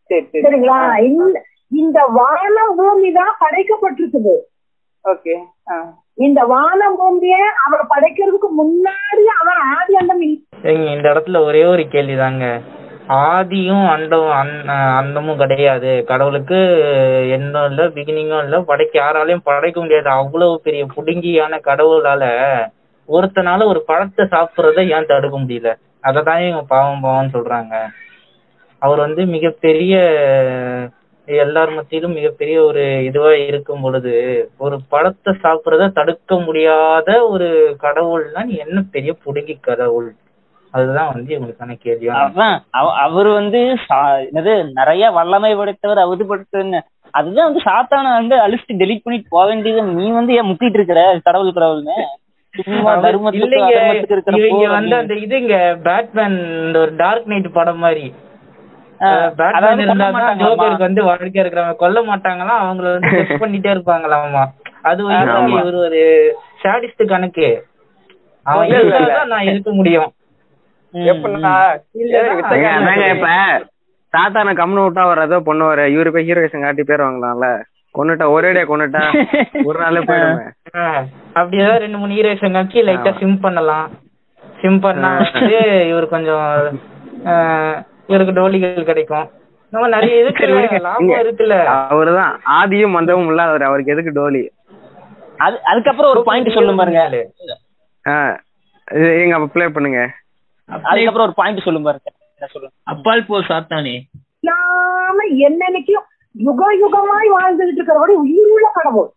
சரி 0.10 0.25
சரி. 0.25 0.43
சரிங்களா? 0.45 0.77
இந்த 1.10 1.38
இந்த 1.81 1.99
வானம் 2.15 2.75
பூமி 2.77 3.10
தான் 3.12 3.36
படைக்கப்பட்டிருக்குது. 3.41 4.34
ஓகே. 5.05 5.36
இந்த 6.21 6.43
வானம் 6.43 6.95
பூமியை 6.97 7.39
அவர் 7.65 7.86
படைக்கிறதுக்கு 7.86 8.47
முன்னாடி 8.62 9.23
அவர் 9.41 9.57
ஆதி 9.77 9.95
அந்தம் 9.99 10.21
இந்த 10.63 11.10
இடத்துல 11.10 11.43
ஒரே 11.43 11.65
ஒரு 11.65 11.81
கேள்விதாங்க. 11.81 12.62
ஆதியும் 13.10 13.88
அண்டமும் 13.88 14.43
அந்- 14.43 14.95
அந்தமும் 14.97 15.38
கிடையாது. 15.38 16.03
கடவுளுக்கு 16.07 16.55
எண்ணும் 17.31 17.65
இல்ல 17.65 17.88
பிகினிங்கும் 17.88 18.43
இல்ல 18.43 18.60
படைக்க 18.60 19.01
யாராலையும் 19.01 19.39
படைக்க 19.43 19.81
முடியாது. 19.81 20.10
அவ்வளவு 20.10 20.62
பெரிய 20.63 20.86
புடுங்கியான 20.86 21.60
கடவுளால 21.63 22.29
ஒருத்தனால 23.07 23.65
ஒரு 23.65 23.84
பழத்தை 23.86 24.25
சாப்பிடுறத 24.25 24.89
ஏன் 24.89 25.05
தடுக்க 25.05 25.39
முடியல? 25.39 25.75
அததான் 26.03 26.47
இவங்க 26.47 26.65
பாவம் 26.67 27.03
பாவம்னு 27.03 27.36
சொல்றாங்க. 27.36 27.75
அவர் 28.77 28.99
வந்து 28.99 29.25
மிகப்பெரிய 29.25 29.97
எல்லார் 31.25 31.69
மத்தியிலும் 31.69 32.13
மிகப்பெரிய 32.13 32.63
ஒரு 32.63 33.03
இதுவா 33.03 33.34
இருக்கும் 33.34 33.81
பொழுது 33.81 34.49
ஒரு 34.57 34.79
பழத்தை 34.89 35.36
சாப்பிடுறத 35.43 35.91
தடுக்க 35.91 36.39
முடியாத 36.39 37.27
ஒரு 37.27 37.77
கடவுள்னா 37.84 38.43
நீ 38.43 38.55
என்ன 38.55 38.84
பெரிய 38.91 39.15
புடுங்கி 39.25 39.57
கடவுள்? 39.62 40.13
அதுதான் 40.71 41.12
வந்து 41.13 41.39
இவங்களுக்கான 41.39 41.79
அதான் 42.03 42.60
அவ- 42.69 42.93
அவர் 42.93 43.27
வந்து 43.27 43.77
என்னது 43.97 44.69
நிறைய 44.73 45.10
வல்லமை 45.12 45.55
படைத்தவர் 45.55 45.97
அவது 45.97 46.23
படைத்தவர்னு 46.23 46.79
அதுதான் 47.12 47.45
வந்து 47.45 47.71
சாத்தான 47.71 48.13
வந்து 48.13 48.36
அழிச்சு 48.36 48.73
டெலிட் 48.73 48.99
பண்ணிட்டு 49.03 49.29
போக 49.29 49.45
வேண்டியது. 49.45 49.81
நீ 49.81 50.10
வந்து 50.10 50.34
ஏன் 50.34 50.43
முட்டிட்டு 50.43 50.73
இருக்கிற? 50.73 51.19
கடவுள் 51.23 51.51
கடவுள்னு. 51.51 51.91
அவர் 52.86 53.21
இல்லைங்க. 53.21 53.95
இவங்க 54.45 54.67
வந்து 54.67 54.95
அந்த 54.95 55.13
இதுங்க 55.13 55.81
பேட்மேன் 55.81 56.65
இந்த 56.65 56.79
ஒரு 56.79 56.95
டார்க் 56.95 57.27
நைட் 57.27 57.53
படம் 57.53 57.77
மாதிரி. 57.77 58.13
பேட்மேன் 59.01 59.55
அதாவது 59.57 59.81
இருந்தா 59.81 60.05
கொல்ல 60.05 60.07
தான் 60.07 60.15
மாட்டாங்களாமா. 60.17 60.41
ஜோக்கருக்கு 60.43 60.87
வந்து 60.87 61.01
வாழ்க்கை 61.07 61.39
இருக்கிறவங்க 61.43 61.75
கொல்ல 61.77 61.99
மாட்டாங்களாம் 62.07 62.61
அவங்கள 62.63 62.87
வந்து 62.89 63.11
டெஸ்ட் 63.17 63.41
பண்ணிட்டே 63.43 63.71
இருப்பாங்களாமா 63.73 64.43
அது 64.83 65.01
வந்து. 65.05 65.37
இவர் 65.53 65.77
ஒரு 65.83 66.01
சாடிஸ்ட் 66.61 67.03
கணக்கு. 67.11 67.47
அவன். 68.45 68.69
இருந்தாதான் 68.71 69.31
நான் 69.33 69.49
இருக்க 69.49 69.71
முடியும். 69.73 70.09
தாத்தான 74.13 74.53
கம்னு 74.53 74.83
விட்டா 74.83 75.03
அவர் 75.07 75.25
ஏதோ 75.25 75.37
பண்ணுவாரு. 75.45 75.83
இவரு 75.93 76.09
போய் 76.13 76.27
ஹீரோயிசன் 76.29 76.65
காட்டி 76.65 76.83
பேர் 76.83 77.05
வாங்கலாம்ல. 77.05 77.49
கொன்னுட்டா 77.95 78.25
ஒரேடியா 78.33 78.65
கொன்னுட்டா 78.67 79.03
ஒரு 79.65 79.77
நாளே 79.79 80.01
போயிடுமே. 80.09 80.45
அப்படி 81.35 81.61
ஏதாவது 81.61 81.83
ரெண்டு 81.85 81.97
மூணு 81.97 82.17
ஹீரோயிசன் 82.17 82.55
காமிச்சு 82.55 82.85
லைட்டா. 82.87 83.13
சிம் 83.19 83.39
பண்ணலாம். 83.41 83.87
சிம் 84.55 84.81
பண்ணா 84.81 85.09
வந்து 85.29 85.59
இவர் 85.91 86.05
கொஞ்சம் 86.09 86.43
ஆ, 87.27 87.33
இவருக்கு 88.07 88.33
டோலிகள் 88.33 88.83
கிடைக்கும். 88.83 89.31
நம்ம 89.69 89.87
நிறைய. 89.87 90.25
இங்க 90.61 90.77
லாபம் 90.77 91.09
இருக்குல்ல. 91.09 91.53
அவருதான். 91.93 92.37
ஆதியும் 92.61 92.91
மந்தமும் 92.91 93.27
இல்லாதவர். 93.27 93.61
அவருக்கு 93.61 93.91
எதுக்கு 93.91 94.11
டோலி? 94.11 94.49
அது 95.37 95.63
அதுக்கப்புறம் 95.63 96.11
ஒரு 96.11 96.23
பாயிண்ட் 96.23 96.53
சொல்லும் 96.53 96.75
பாருங்க. 96.75 97.29
ஆ 98.07 98.39
இது- 98.91 99.21
எங்க 99.21 99.35
அப்ப 99.35 99.47
ப்ளே 99.47 99.67
பண்ணுங்க. 99.67 100.13
அதுக்கப்புறம் 100.65 101.21
ஒரு 101.21 101.33
பாயிண்ட் 101.33 101.61
சொல்லும் 101.61 101.83
பாருங்க. 101.83 102.11
சொல்லுங்க 102.51 102.75
அப்பால் 102.83 103.25
போ 103.25 103.39
சாத்தானே. 103.39 103.99
இல்லாம 104.39 105.23
என்னன்னைக்கும் 105.23 106.09
யுக 106.31 106.73
யுகமாய் 106.73 107.39
வாழ்ந்துகிட்டு 107.39 107.79
இருக்கிறபடி 107.79 108.13
உயிருள்ள 108.13 108.71
கடவுள். 108.73 109.09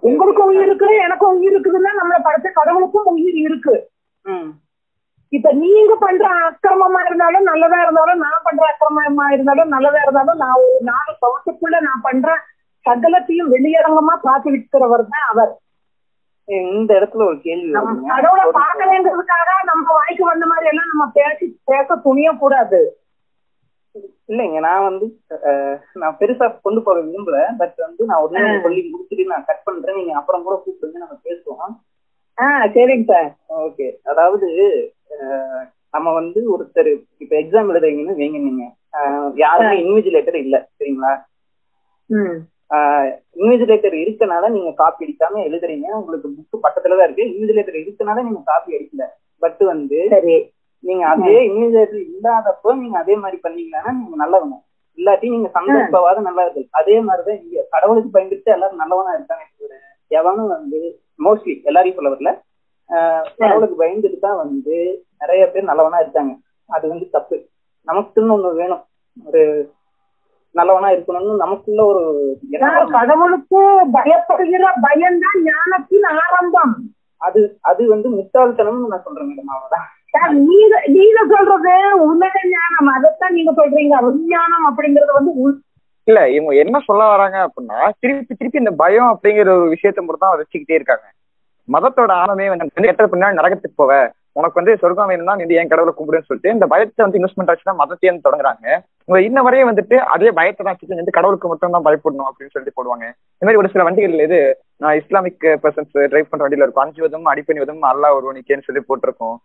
உங்களுக்கும் 0.00 0.46
உயிர் 0.46 0.76
இருக்குது 0.76 1.02
எனக்கும் 1.04 1.38
உயிர் 1.38 1.60
இருக்குதுன்னா 1.60 1.88
நம்மள 1.88 2.20
படைச்ச 2.24 2.50
கடவுளுக்கும் 2.52 3.04
உயிர் 3.04 3.34
இருக்கு. 3.34 3.90
இப்ப 5.36 5.52
நீங்க 5.60 5.92
பண்ற 5.96 6.24
அக்கிரமமா 6.48 7.00
இருந்தாலும் 7.06 7.48
நல்லதா 7.50 7.78
இருந்தாலும் 7.82 8.22
நான் 8.24 8.44
பண்ற 8.44 8.64
அக்கிரமமா 8.70 9.26
இருந்தாலும் 9.34 9.72
நல்லதா 9.74 10.00
இருந்தாலும் 10.02 10.40
நான் 10.42 10.58
ஒரு 10.64 10.80
நாலு 10.90 11.12
சவத்துக்குள்ள 11.22 11.78
நான் 11.88 12.04
பண்ற 12.08 12.28
சகலத்தையும் 12.86 13.52
வெளியரங்கமா 13.54 14.14
பார்த்து 14.26 14.48
இருக்கிறவர் 14.52 15.04
தான் 15.12 15.28
அவர். 15.32 15.52
இந்த 16.48 16.90
இடத்துல 16.98 17.26
ஒரு 17.28 17.38
கேள்வி. 17.44 17.70
கடவுளை 18.10 18.42
ஒரு 18.42 18.54
பார்க்க 18.58 18.90
வேண்டியதுக்காக 18.90 19.50
நம்ம 19.70 19.86
வாய்க்கு 19.98 20.24
வந்த 20.30 20.46
மாதிரி 20.50 20.70
எல்லாம் 20.72 20.92
நம்ம 20.92 21.06
பேசி 21.18 21.46
பேச 21.70 21.96
துணிய 22.06 22.30
கூடாது. 22.42 22.80
இல்லைங்க 24.30 24.60
நான் 24.66 24.86
வந்து 24.88 25.06
நான் 26.02 26.18
பெருசா 26.20 26.46
கொண்டு 26.66 26.80
போக 26.86 26.98
விரும்பல. 27.06 27.38
பட் 27.60 27.76
வந்து 27.86 28.08
நான் 28.10 28.22
ஒரு 28.24 28.62
சொல்லி 28.66 28.82
முடிச்சுட்டு 28.92 29.32
நான் 29.32 29.48
கட் 29.50 29.66
பண்றேன். 29.68 29.98
நீங்க 30.00 30.14
அப்புறம் 30.20 30.46
கூட 30.46 30.56
கூப்பிடுங்க 30.64 31.02
நம்ம 31.04 31.16
பேசுவோம். 31.28 31.74
ஆஹ் 32.38 32.66
சரிங்க 32.74 33.06
சார். 33.10 33.30
ஓகே. 33.64 33.86
அதாவது 34.10 34.48
நம்ம 35.94 36.12
வந்து 36.12 36.40
ஒருத்தர் 36.52 36.88
இப்ப 37.22 37.32
எக்ஸாம் 37.40 37.68
எழுதுறீங்கன்னு 37.72 38.18
வைங்க 38.20 38.38
நீங்க 38.46 38.64
யாருமே 39.42 39.76
இன்விஜிலேட்டர் 39.84 40.38
இல்ல 40.44 40.56
சரிங்களா? 40.78 41.12
இன்விஜிலேட்டர் 43.36 43.96
இருக்கனால 44.00 44.48
நீங்க 44.48 44.70
காப்பி 44.80 45.04
அடிக்காம 45.06 45.40
எழுதுறீங்க. 45.48 45.86
உங்களுக்கு 46.00 46.28
புக் 46.32 46.64
பக்கத்துல 46.64 46.96
தான் 46.98 47.08
இருக்கு. 47.08 47.30
இன்விஜிலேட்டர் 47.32 47.78
இருக்கனால 47.82 48.24
நீங்க 48.26 48.42
காப்பி 48.44 48.76
அடிக்கல. 48.76 49.06
பட் 49.42 49.62
வந்து 49.72 49.98
நீங்க 50.84 51.02
அதே 51.12 51.36
இன்விஜிலேட்டர் 51.48 52.02
இல்லாதப்போ 52.08 52.70
நீங்க 52.80 52.96
அதே 52.98 53.14
மாதிரி 53.16 53.38
பண்ணீங்கன்னா 53.44 53.92
நீங்க 53.98 54.16
நல்லவங்க. 54.22 54.56
இல்லாட்டி 54.98 55.26
நீங்க 55.34 55.48
சந்தர்ப்பவாத 55.56 56.18
நல்லவர்கள். 56.26 56.66
அதே 56.80 56.96
மாதிரிதான் 57.00 57.40
இங்க 57.42 57.62
கடவுளுக்கு 57.74 58.10
பயந்துட்டு 58.16 58.54
எல்லாரும் 58.56 58.82
நல்லவனா 58.82 59.14
இருக்காங்க. 59.16 59.44
எவனும் 60.10 60.52
வந்து 60.56 60.80
மோஸ்ட்லி 61.18 61.62
எல்லாரையும் 61.62 61.98
சொல்ல 61.98 62.10
வரல. 62.14 62.32
கடவுளுக்கு 63.38 63.76
பயந்துட்டு 63.84 64.18
தான் 64.18 64.36
வந்து 64.36 64.74
நிறைய 65.18 65.50
பேர் 65.50 65.70
நல்லவனா 65.70 65.98
இருக்காங்க. 65.98 66.32
அது 66.68 66.88
வந்து 66.88 67.06
தப்பு. 67.10 67.36
நமக்குன்னு 67.86 68.34
ஒண்ணு 68.36 68.54
வேணும். 68.54 68.82
ஒரு 69.16 69.42
நல்லவனா 70.54 70.88
இருக்கணும்னு 70.90 71.36
நமக்குள்ள 71.36 71.84
ஒரு. 71.84 72.02
கடவுளுக்கு 72.96 73.60
பயப்படுகிற 73.96 74.64
பயம்தான் 74.82 75.40
ஞானத்தின் 75.42 76.08
ஆரம்பம். 76.22 76.74
அது 77.16 77.40
அது 77.60 77.88
வந்து 77.88 78.08
முட்டாள்தனம்னு 78.10 78.92
நான் 78.92 79.04
சொல்றேன் 79.04 79.28
மேடம் 79.30 79.52
அவ்வளவுதான். 79.54 79.86
நீங்க 80.48 80.74
நீங்க 80.86 81.20
சொல்றது 81.30 81.72
உன்னத 82.06 82.38
ஞானம். 82.54 82.90
அதைத்தான் 82.96 83.34
நீங்க 83.34 83.52
சொல்றீங்க. 83.52 83.94
விஞ்ஞானம் 84.06 84.66
அப்படிங்கறது 84.68 85.12
வந்து 85.12 85.32
இல்ல 86.08 86.20
இவங்க 86.36 86.52
என்ன 86.62 86.76
சொல்ல 86.88 87.02
வராங்க 87.12 87.36
அப்படின்னா 87.46 87.78
திருப்பி 88.02 88.34
திருப்பி 88.40 88.62
இந்த 88.62 88.72
பயம் 88.82 89.10
அப்படிங்கிற 89.12 89.50
ஒரு 89.60 89.68
விஷயத்த 89.74 90.02
மட்டும் 90.02 90.24
தான் 90.24 90.34
வச்சுக்கிட்டே 90.40 90.78
இருக்காங்க. 90.78 91.06
மதத்தோட 91.68 92.12
ஆரமே 92.22 92.46
வந்து 92.52 92.90
எத்தனை 92.92 93.08
பின்னாடி 93.12 93.38
நரகத்துக்கு 93.38 93.80
போவ. 93.82 93.92
உனக்கு 94.38 94.58
வந்து 94.60 94.72
சொர்க்கம் 94.82 95.10
வேணும்னா 95.10 95.34
நீ 95.38 95.56
என் 95.60 95.70
கடவுளை 95.72 95.92
கும்பிடுன்னு 95.96 96.28
சொல்லிட்டு 96.28 96.54
இந்த 96.54 96.66
பயத்தை 96.72 97.02
வந்து 97.04 97.18
இன்வெஸ்ட்மெண்ட் 97.18 97.50
ஆச்சுன்னா 97.52 97.74
மதத்தையே 97.80 98.10
வந்து 98.10 98.26
தொடங்குறாங்க. 98.26 98.66
இவங்க 99.06 99.20
இன்ன 99.26 99.42
வரையும் 99.46 99.70
வந்துட்டு 99.70 99.96
அதே 100.14 100.30
பயத்தை 100.38 100.60
தான் 100.60 100.74
வச்சுட்டு 100.74 101.00
வந்து 101.02 101.16
கடவுளுக்கு 101.18 101.50
மட்டும் 101.52 101.74
தான் 101.76 101.86
பயப்படணும் 101.86 102.28
அப்படின்னு 102.28 102.54
சொல்லிட்டு 102.54 102.78
போடுவாங்க. 102.78 103.06
இந்த 103.34 103.46
மாதிரி 103.46 103.60
ஒரு 103.62 103.70
சில 103.74 103.84
வண்டிகள் 103.88 104.24
இது 104.26 104.40
நான் 104.84 104.98
இஸ்லாமிக் 105.02 105.44
பர்சன்ஸ் 105.64 105.92
டிரைவ் 106.12 106.30
பண்ற 106.30 106.42
வண்டியில 106.46 106.66
இருக்கும். 106.66 106.84
அஞ்சு 106.86 107.02
விதம் 107.04 107.30
அடிப்பணி 107.32 107.62
விதம் 107.64 107.90
அல்லா 107.92 108.10
ஒருவனிக்கேன்னு 108.18 108.66
சொல்லி 108.68 108.82
போட்டிருக்கோம். 108.88 109.36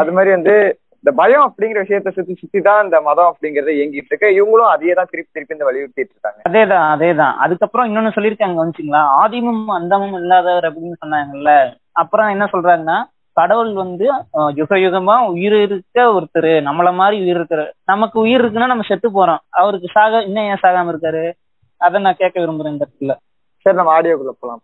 அது 0.00 0.10
மாதிரி 0.16 0.30
வந்து 0.36 0.54
இந்த 1.04 1.12
பயம் 1.16 1.46
அப்படிங்கிற 1.48 1.78
விஷயத்த 1.84 2.10
சுத்தி 2.12 2.34
சுத்தி 2.34 2.60
தான் 2.60 2.84
இந்த 2.84 3.00
மதம் 3.00 3.30
அப்படிங்கறது 3.30 3.70
இயங்கிட்டு 3.78 4.08
இருக்கு. 4.10 4.28
இவங்களும் 4.38 4.70
அதையே 4.74 4.92
தான் 4.92 5.08
திருப்பி 5.10 5.30
திருப்பி 5.32 5.54
இந்த 5.54 5.64
வலியுறுத்திட்டு 5.70 6.12
இருக்காங்க. 6.14 6.38
அதேதான் 6.48 6.86
அதேதான். 6.92 7.34
அதுக்கப்புறம் 7.36 7.88
இன்னொன்னு 7.88 8.12
சொல்லியிருக்காங்க 8.14 8.56
வந்துச்சுங்களா 8.60 9.02
ஆதிமும் 9.22 9.66
அந்தமும் 9.66 10.14
இல்லாதவர் 10.14 10.66
அப்படின்னு 10.68 10.94
சொன்னாங்கல்ல. 11.04 11.76
அப்புறம் 11.92 12.28
என்ன 12.28 12.44
சொல்றாங்கன்னா 12.44 12.96
கடவுள் 13.32 13.72
வந்து 13.72 14.04
யுக 14.54 14.76
யுகமா 14.76 15.26
உயிர் 15.26 15.56
இருக்க 15.62 16.06
ஒருத்தர் 16.16 16.50
நம்மள 16.68 16.94
மாதிரி 16.94 17.22
உயிர் 17.22 17.40
இருக்காரு 17.40 17.70
நமக்கு 17.84 18.20
உயிர் 18.20 18.44
இருக்குன்னா 18.44 18.72
நம்ம 18.72 18.86
செத்து 18.88 19.10
போறோம். 19.10 19.42
அவருக்கு 19.48 19.88
சாக 19.92 20.22
இன்னும் 20.22 20.44
ஏன் 20.44 20.62
சாகாம 20.62 20.92
இருக்காரு? 20.94 21.32
அதை 21.76 22.00
நான் 22.00 22.18
கேட்க 22.18 22.40
விரும்புறேன் 22.40 22.74
இந்த 22.76 22.86
இடத்துல. 22.86 23.14
சரி 23.66 23.76
நம்ம 23.76 24.00
ஆடியோக்குள்ள 24.00 24.34
போலாம். 24.40 24.62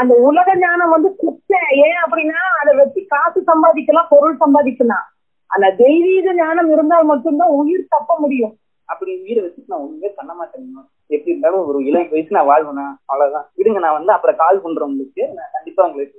அந்த 0.00 0.12
உலக 0.28 0.48
ஞானம் 0.62 0.94
வந்து 0.94 1.10
குப்பை. 1.22 1.60
ஏன் 1.86 2.00
அப்படின்னா 2.04 2.40
அதை 2.60 2.72
வச்சு 2.80 3.00
காசு 3.14 3.40
சம்பாதிக்கலாம் 3.50 4.12
பொருள் 4.14 4.36
சம்பாதிக்கலாம். 4.44 5.06
அந்த 5.50 5.66
தெய்வீக 5.82 6.34
ஞானம் 6.42 6.70
இருந்தால் 6.72 7.10
மட்டும்தான் 7.10 7.56
உயிர் 7.60 7.92
தப்ப 7.94 8.16
முடியும். 8.24 8.54
அப்படி 8.92 9.10
உயிரை 9.22 9.40
வச்சுட்டு 9.44 9.72
நான் 9.72 9.84
ஒண்ணுமே 9.86 10.08
பண்ண 10.18 10.32
மாட்டேங்க 10.38 10.82
எப்படி 11.14 11.32
இருந்தாலும் 11.32 11.66
ஒரு 11.70 11.78
இளம் 11.88 12.10
வயசு 12.12 12.36
நான் 12.36 12.50
வாழ்வேனா 12.50 12.86
அவ்வளவுதான். 13.10 13.46
விடுங்க 13.58 13.80
நான் 13.84 13.96
வந்து 13.98 14.12
அப்புறம் 14.16 14.40
கால் 14.42 14.62
பண்றேன் 14.64 14.88
உங்களுக்கு. 14.90 15.22
நான் 15.38 15.52
கண்டிப்பா 15.56 15.82
உங்களுக்கு 15.88 16.16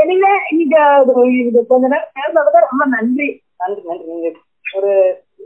எனிவே 0.00 0.32
நீங்க 0.58 0.76
கொஞ்ச 1.70 1.84
நேரம் 1.92 2.14
பேசுறதுக்கு 2.18 2.66
ரொம்ப 2.70 2.84
நன்றி. 2.96 3.28
நன்றி 3.62 3.82
நன்றி. 3.88 4.04
நீங்க 4.12 4.28
ஒரு 4.78 4.90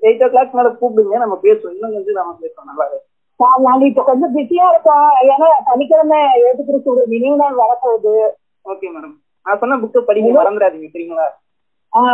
எயிட் 0.07 0.25
ஓ 0.25 0.29
கிளாக் 0.33 0.57
மேல 0.59 0.71
கூப்பிடுங்க 0.81 1.19
நம்ம 1.23 1.37
பேசுவோம். 1.43 1.75
இன்னும் 1.75 1.95
கொஞ்சம் 1.97 2.19
நம்ம 2.21 2.37
பேசுவோம் 2.43 2.69
நல்லாவே. 2.71 2.99
சார், 2.99 3.04
நாங்க 3.67 3.85
இப்ப 3.91 4.03
கொஞ்சம் 4.09 4.35
பிஸியா 4.37 4.67
இருக்கோம் 4.73 5.09
ஏன்னா 5.33 5.49
சனிக்கிழமை 5.69 6.19
ஏற்றுக்கிற 6.47 6.79
ஒரு 6.93 7.03
நினைவு 7.13 7.37
நாள் 7.43 7.63
வரப்போகுது. 7.63 8.15
ஓகே 8.73 8.87
மேடம் 8.95 9.17
நான் 9.47 9.61
சொன்ன 9.63 9.79
புக்கை 9.81 10.01
படிக்க 10.09 10.29
மறந்துடாதீங்க 10.37 10.89
சரிங்களா? 10.93 11.27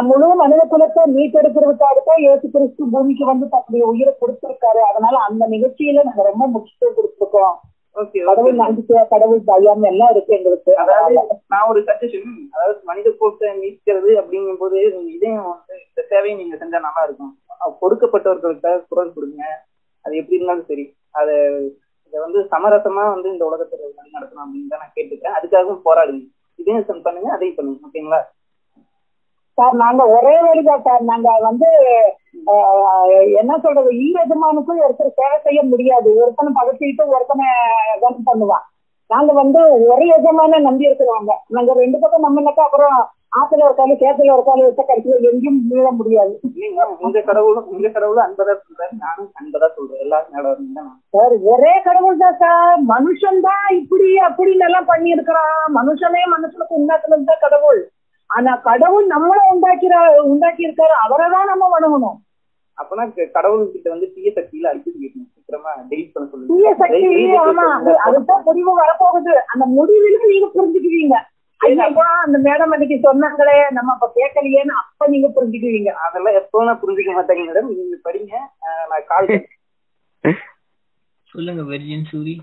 முழு 0.09 0.27
மனித 0.41 0.63
குலத்தை 0.71 1.03
மீட்டெடுக்கிறதுக்காக 1.17 2.17
இயேசு 2.23 2.47
கிறிஸ்து 2.55 2.89
பூமிக்கு 2.95 3.25
வந்து 3.31 3.47
தன்னுடைய 3.53 3.85
உயிரை 3.91 4.13
கொடுத்திருக்காரு. 4.23 4.81
அதனால 4.91 5.15
அந்த 5.29 5.43
நிகழ்ச்சியில 5.55 6.05
நாங்க 6.09 6.23
ரொம்ப 6.31 6.45
முக்கியத்துவம் 6.55 6.97
கொடுத்திருக்கோம். 6.99 7.55
ஓகே 7.97 8.19
கடவுள் 8.29 8.61
நம்பிக்கை 8.63 9.01
கடவுள் 9.13 9.41
பயம் 9.51 9.85
எல்லாம் 9.91 10.13
இருக்கு 10.15 10.37
எங்களுக்கு. 10.39 10.73
அதாவது 10.83 11.17
நான் 11.53 11.69
ஒரு 11.71 11.81
சஜஷன் 11.89 12.29
அதாவது 12.55 12.77
மனித 12.91 13.09
கோட்டை 13.21 13.49
மீட்கிறது 13.63 14.11
அப்படிங்கும் 14.21 14.61
போது 14.63 14.79
இதையும் 15.17 15.49
வந்து 15.53 15.75
இந்த 15.87 16.03
சேவையை 16.11 16.37
நீங்க 16.41 16.57
செஞ்சா 16.63 16.81
நல்லா 16.87 17.05
இருக்கும். 17.09 17.33
கொடுக்கப்பட்டவர்களுக்காக 17.83 18.85
குரல் 18.93 19.15
கொடுங்க. 19.17 19.43
அது 20.05 20.15
எப்படி 20.21 20.39
இருந்தாலும் 20.39 20.69
சரி. 20.73 20.87
அது 21.19 21.35
இதை 22.07 22.19
வந்து 22.25 22.41
சமரசமா 22.53 23.03
வந்து 23.15 23.29
இந்த 23.33 23.45
உலகத்துல 23.51 23.89
வழி 23.97 24.11
நடத்தணும் 24.17 24.45
அப்படின்னு 24.45 24.71
தான் 24.73 24.83
நான் 24.83 24.97
கேட்டுக்கிறேன். 24.97 25.37
அதுக்காகவும் 25.39 25.85
போராடுங்க. 25.89 26.23
இதையும் 26.61 26.87
சென்ட் 26.89 27.07
பண்ணுங்க 27.07 27.31
அதையும் 27.37 27.57
பண்ணுங்க. 27.59 27.89
ஓகேங்களா 27.89 28.21
சார் 29.59 29.77
நாங்க 29.85 30.03
ஒரே 30.17 30.35
வழிதான் 30.47 30.85
சார். 30.87 31.03
நாங்க 31.11 31.31
வந்து 31.49 31.69
என்ன 33.41 33.53
சொல்றது? 33.65 33.91
ஈரஜமானுக்கும் 34.07 34.83
ஒருத்தர் 34.87 35.17
சேவை 35.21 35.39
செய்ய 35.47 35.61
முடியாது. 35.73 36.11
ஒருத்தனை 36.23 36.51
பகச்சிட்டு 36.59 37.05
ஒருத்தனை 37.15 37.47
பண்ணுவான். 38.29 38.67
நாங்க 39.11 39.31
வந்து 39.41 39.61
ஒரே 39.93 40.07
எஜமான 40.17 40.61
நம்பி 40.67 40.89
இருக்கிறவங்க. 40.89 41.35
நாங்க 41.57 41.73
ரெண்டு 41.83 41.99
பக்கம் 42.03 42.27
நம்பினாக்கா 42.27 42.65
அப்புறம் 42.69 42.99
ஆத்துல 43.33 43.75
காலு 43.75 43.95
சேத்துல 43.99 44.43
காலு 44.45 44.63
வச்ச 44.63 44.83
கடைசியில் 44.83 45.29
எங்கேயும் 45.31 45.67
மீள 45.71 45.91
முடியாது. 45.91 46.33
உங்க 47.01 47.21
கடவுளும் 47.21 47.69
உங்க 47.69 47.89
கடவுளும் 47.89 48.25
அன்பதா 48.25 48.55
சொல்றாரு 48.63 48.95
நானும் 48.99 49.31
அன்பதா 49.41 49.69
சொல்றேன். 49.75 50.01
எல்லாரும் 50.01 50.73
நான் 50.73 51.03
சார் 51.11 51.35
ஒரே 51.53 51.81
கடவுள் 51.85 52.17
தான் 52.17 52.37
சார். 52.37 52.79
மனுஷன் 52.89 53.41
தான் 53.41 53.67
இப்படி 53.71 54.17
அப்படின்னு 54.29 54.67
எல்லாம் 54.69 54.85
பண்ணி 54.85 55.11
இருக்கிறான் 55.11 55.75
மனுஷனே 55.75 56.23
மனுஷனுக்கு 56.35 56.79
உண்டாக்குனது 56.81 57.25
தான் 57.25 57.41
கடவுள். 57.41 57.81
ஆனா 58.31 58.57
கடவுள் 58.57 59.07
நம்மள 59.07 59.39
உண்டாக்கிற 59.53 59.95
உண்டாக்கி 60.25 60.69
இருக்காரு 60.69 60.95
அவரை 61.05 61.31
தான் 61.31 61.47
நம்ம 61.47 61.69
வணங்கணும். 61.79 62.19
அப்பனா 62.79 63.05
க- 63.15 63.31
கடவுள்கிட்ட 63.35 63.89
வந்து 63.89 64.13
தீய 64.15 64.33
சக்தியில 64.35 64.71
அடிச்சு 64.71 64.91
கேட்கணும். 65.01 65.31
சீக்கிரமா 65.35 65.71
டெலிட் 65.91 66.13
பண்ண 66.13 66.29
சொல்லுங்க. 66.31 66.55
தீய 66.55 66.75
சக்தி 66.75 67.01
ஆமா. 67.39 67.67
அதுதான் 68.07 68.43
முடிவு 68.45 68.73
வரப்போகுது. 68.81 69.35
அந்த 69.53 69.65
முடிவில 69.77 70.27
நீங்க 70.27 70.47
புரிஞ்சுக்குவீங்க. 70.55 71.17
அந்த 71.61 72.37
மேடம் 72.39 72.73
அன்னைக்கு 72.73 72.97
சொன்னாங்களே 73.03 73.57
நம்ம 73.71 73.93
அப்ப 73.93 74.07
கேட்கலையேன்னு 74.17 74.75
அப்ப 74.81 75.09
நீங்க 75.09 75.29
புரிஞ்சுக்குவீங்க. 75.29 75.91
அதெல்லாம் 76.05 76.35
எப்போ 76.35 76.65
நான் 76.65 76.81
புரிஞ்சுக்க 76.83 77.13
மாட்டேங்க 77.15 77.45
மேடம் 77.49 77.69
நீங்க 77.73 77.97
படிங்க. 78.05 78.33
அஹ் 78.65 78.87
நான் 78.91 79.09
கால் 79.09 79.29
சொல்லுங்க 81.33 81.63
வெர்ஜின் 81.63 82.09
சூரி. 82.11 82.35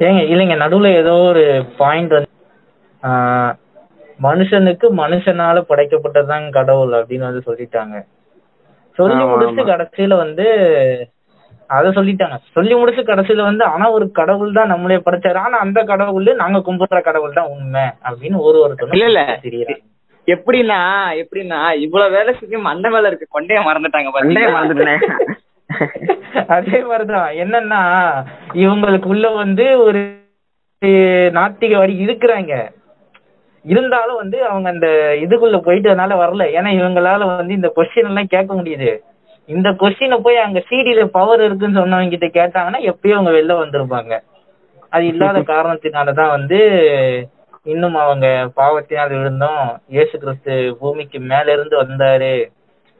ஏங்க 0.00 0.20
இல்லைங்க 0.24 0.56
நடுவுல 0.56 0.88
ஏதோ 0.96 1.14
ஒரு 1.26 1.42
பாயிண்ட் 1.78 2.12
வந்து 2.12 2.32
ஆஹ், 3.02 3.52
மனுஷனுக்கு 4.18 4.86
மனுஷனால 4.96 5.58
படைக்கப்பட்டதுதான் 5.68 6.46
கடவுள் 6.50 6.92
அப்படின்னு 6.98 7.28
வந்து 7.28 7.46
சொல்லிட்டாங்க. 7.46 7.96
சொல்லி 8.98 9.22
முடிச்சு. 9.24 9.62
கடைசியில 9.64 10.14
வந்து 10.16 10.46
அத 11.68 11.88
சொல்லிட்டாங்க. 11.88 12.36
சொல்லி 12.52 12.74
முடிச்சு 12.74 13.02
கடைசியில 13.02 13.42
வந்து 13.42 13.64
ஆனா 13.64 13.90
ஒரு 13.90 14.10
கடவுள் 14.10 14.52
தான் 14.52 14.66
நம்மளே 14.66 14.96
படைச்சாரு. 14.96 15.36
ஆனா 15.36 15.58
அந்த 15.58 15.82
கடவுள் 15.82 16.34
நாங்க 16.34 16.58
கும்பிடுற 16.58 17.00
கடவுள் 17.02 17.32
தான் 17.32 17.46
உண்மை 17.46 17.84
அப்படின்னு 18.08 18.38
ஒரு 18.38 18.58
ஒருத்தரும் 18.60 18.92
இல்ல, 18.92 19.06
இல்ல. 19.06 19.76
எப்படின்னா 20.26 20.78
எப்படின்னா 21.22 21.58
இவ்வளவு 21.78 22.10
வேலை 22.10 22.34
செஞ்சு 22.38 22.58
மண்டை 22.60 22.90
மேல 22.90 23.06
இருக்க 23.06 23.26
கொண்டைய 23.34 23.58
மறந்துட்டாங்க 23.66 24.10
கொண்டைய? 24.12 24.46
மறந்துட்டேனே. 24.54 24.96
அதே 26.48 26.82
மாதிரிதான். 26.82 27.30
என்னன்னா 27.34 27.80
இவங்களுக்குள்ள 28.54 29.34
வந்து 29.34 29.78
ஒரு 29.78 30.00
நாத்திகவாதி 31.38 31.94
இருக்கிறாங்க 32.06 32.54
இருந்தாலும் 33.64 34.16
வந்து 34.16 34.44
அவங்க 34.44 34.68
அந்த 34.68 34.88
இதுக்குள்ள 35.22 35.56
போயிட்டதுனால 35.58 36.16
வரல. 36.22 36.44
ஏன்னா 36.58 36.70
இவங்களால 36.80 37.36
வந்து 37.36 37.54
இந்த 37.54 37.72
கொஸ்டின் 37.76 38.08
எல்லாம் 38.08 38.26
கேட்க 38.26 38.54
முடியுது. 38.54 38.90
இந்த 39.48 39.68
கொஸ்டினை 39.80 40.20
போய் 40.20 40.36
அங்க 40.36 40.62
சிடில 40.70 41.04
பவர் 41.08 41.42
இருக்குன்னு 41.42 41.80
சொன்னவங்க 41.80 42.14
கிட்ட 42.14 42.28
கேட்டாங்கன்னா 42.32 42.80
எப்பயும் 42.90 43.16
அவங்க 43.16 43.32
வெளில 43.32 43.56
வந்திருப்பாங்க. 43.60 44.12
அது 44.92 45.06
இல்லாத 45.06 45.38
காரணத்தினாலதான் 45.46 46.28
வந்து 46.28 46.58
இன்னும் 47.66 47.94
அவங்க 47.96 48.26
பாவத்தினால் 48.56 49.12
விழுந்தோம் 49.12 49.62
இயேசு 49.88 50.18
கிறிஸ்து 50.18 50.52
பூமிக்கு 50.80 51.18
மேல 51.24 51.52
இருந்து 51.52 51.82
வந்தாரு. 51.82 52.34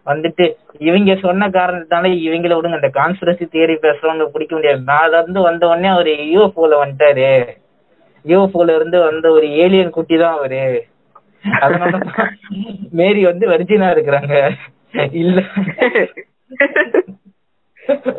வந்துட்டு 0.07 0.45
இவங்க 0.79 1.15
சொன்ன 1.17 1.49
காரணத்தினால 1.51 2.11
இவங்கள 2.27 2.57
விடுங்க. 2.57 2.81
அந்த 2.81 2.91
கான்ஸ்பிரசி 2.95 3.45
தியரி 3.53 3.77
பேசுறவங்க 3.77 4.27
பிடிக்க 4.27 4.55
முடியாது. 4.55 4.81
மேல 4.87 5.21
இருந்து 5.21 5.41
வந்த 5.41 5.67
உடனே 5.67 5.89
அவரு 5.89 6.13
யூஎஃப்ஓல 6.35 6.75
வந்துட்டாரு. 6.83 7.31
யூஎஃப்ஓல 8.25 8.75
இருந்து 8.75 8.99
வந்த 9.01 9.31
ஒரு 9.31 9.49
ஏலியன் 9.57 9.91
குட்டி 9.91 10.19
தான் 10.19 10.37
அவரு. 10.37 10.63
அதனால 11.61 11.93
மேரி 12.93 13.25
வந்து 13.25 13.49
வெர்ஜினா 13.49 13.89
இருக்கிறாங்க. 13.93 14.35
இல்ல. 15.15 15.39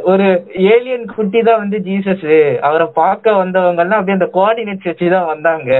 ஒரு 0.10 0.26
ஏலியன் 0.72 1.06
குட்டி 1.14 1.40
தான் 1.44 1.62
வந்து 1.62 1.78
ஜீசஸ் 1.86 2.28
அவரை 2.68 2.86
பார்க்க 2.98 3.34
வந்தவங்க 3.40 3.82
எல்லாம் 3.84 4.00
அப்படியே 4.00 4.18
அந்த 4.18 4.30
கோஆர்டினேட்ஸ் 4.36 4.90
வச்சுதான் 4.90 5.32
வந்தாங்க. 5.32 5.72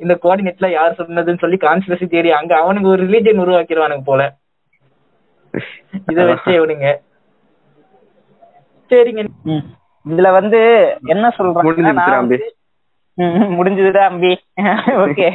இந்த 0.00 0.14
கோஆர்டினேட்ல 0.22 0.68
யார் 0.72 0.98
சொன்னதுன்னு 0.98 1.42
சொல்லி 1.42 1.58
கான்ஸ்பிரசி 1.60 2.06
தியரி 2.12 2.30
அங்க 2.38 2.52
அவனுக்கு 2.62 2.88
ஒரு 2.88 3.02
ரிலீஜன் 3.04 3.42
உருவாக்கிடுவானுங்க 3.44 4.06
போல. 4.08 4.22
இத 6.08 6.18
வச்சு 6.30 6.50
இவனுங்க 6.56 6.88
சரிங்க. 8.90 9.22
இதுல 10.06 10.28
வந்து 10.36 10.58
என்ன 11.12 11.24
ம், 13.18 13.46
முடிஞ்சதுடா 13.56 14.02
அம்பி 14.08 14.30
ஓகே 15.04 15.28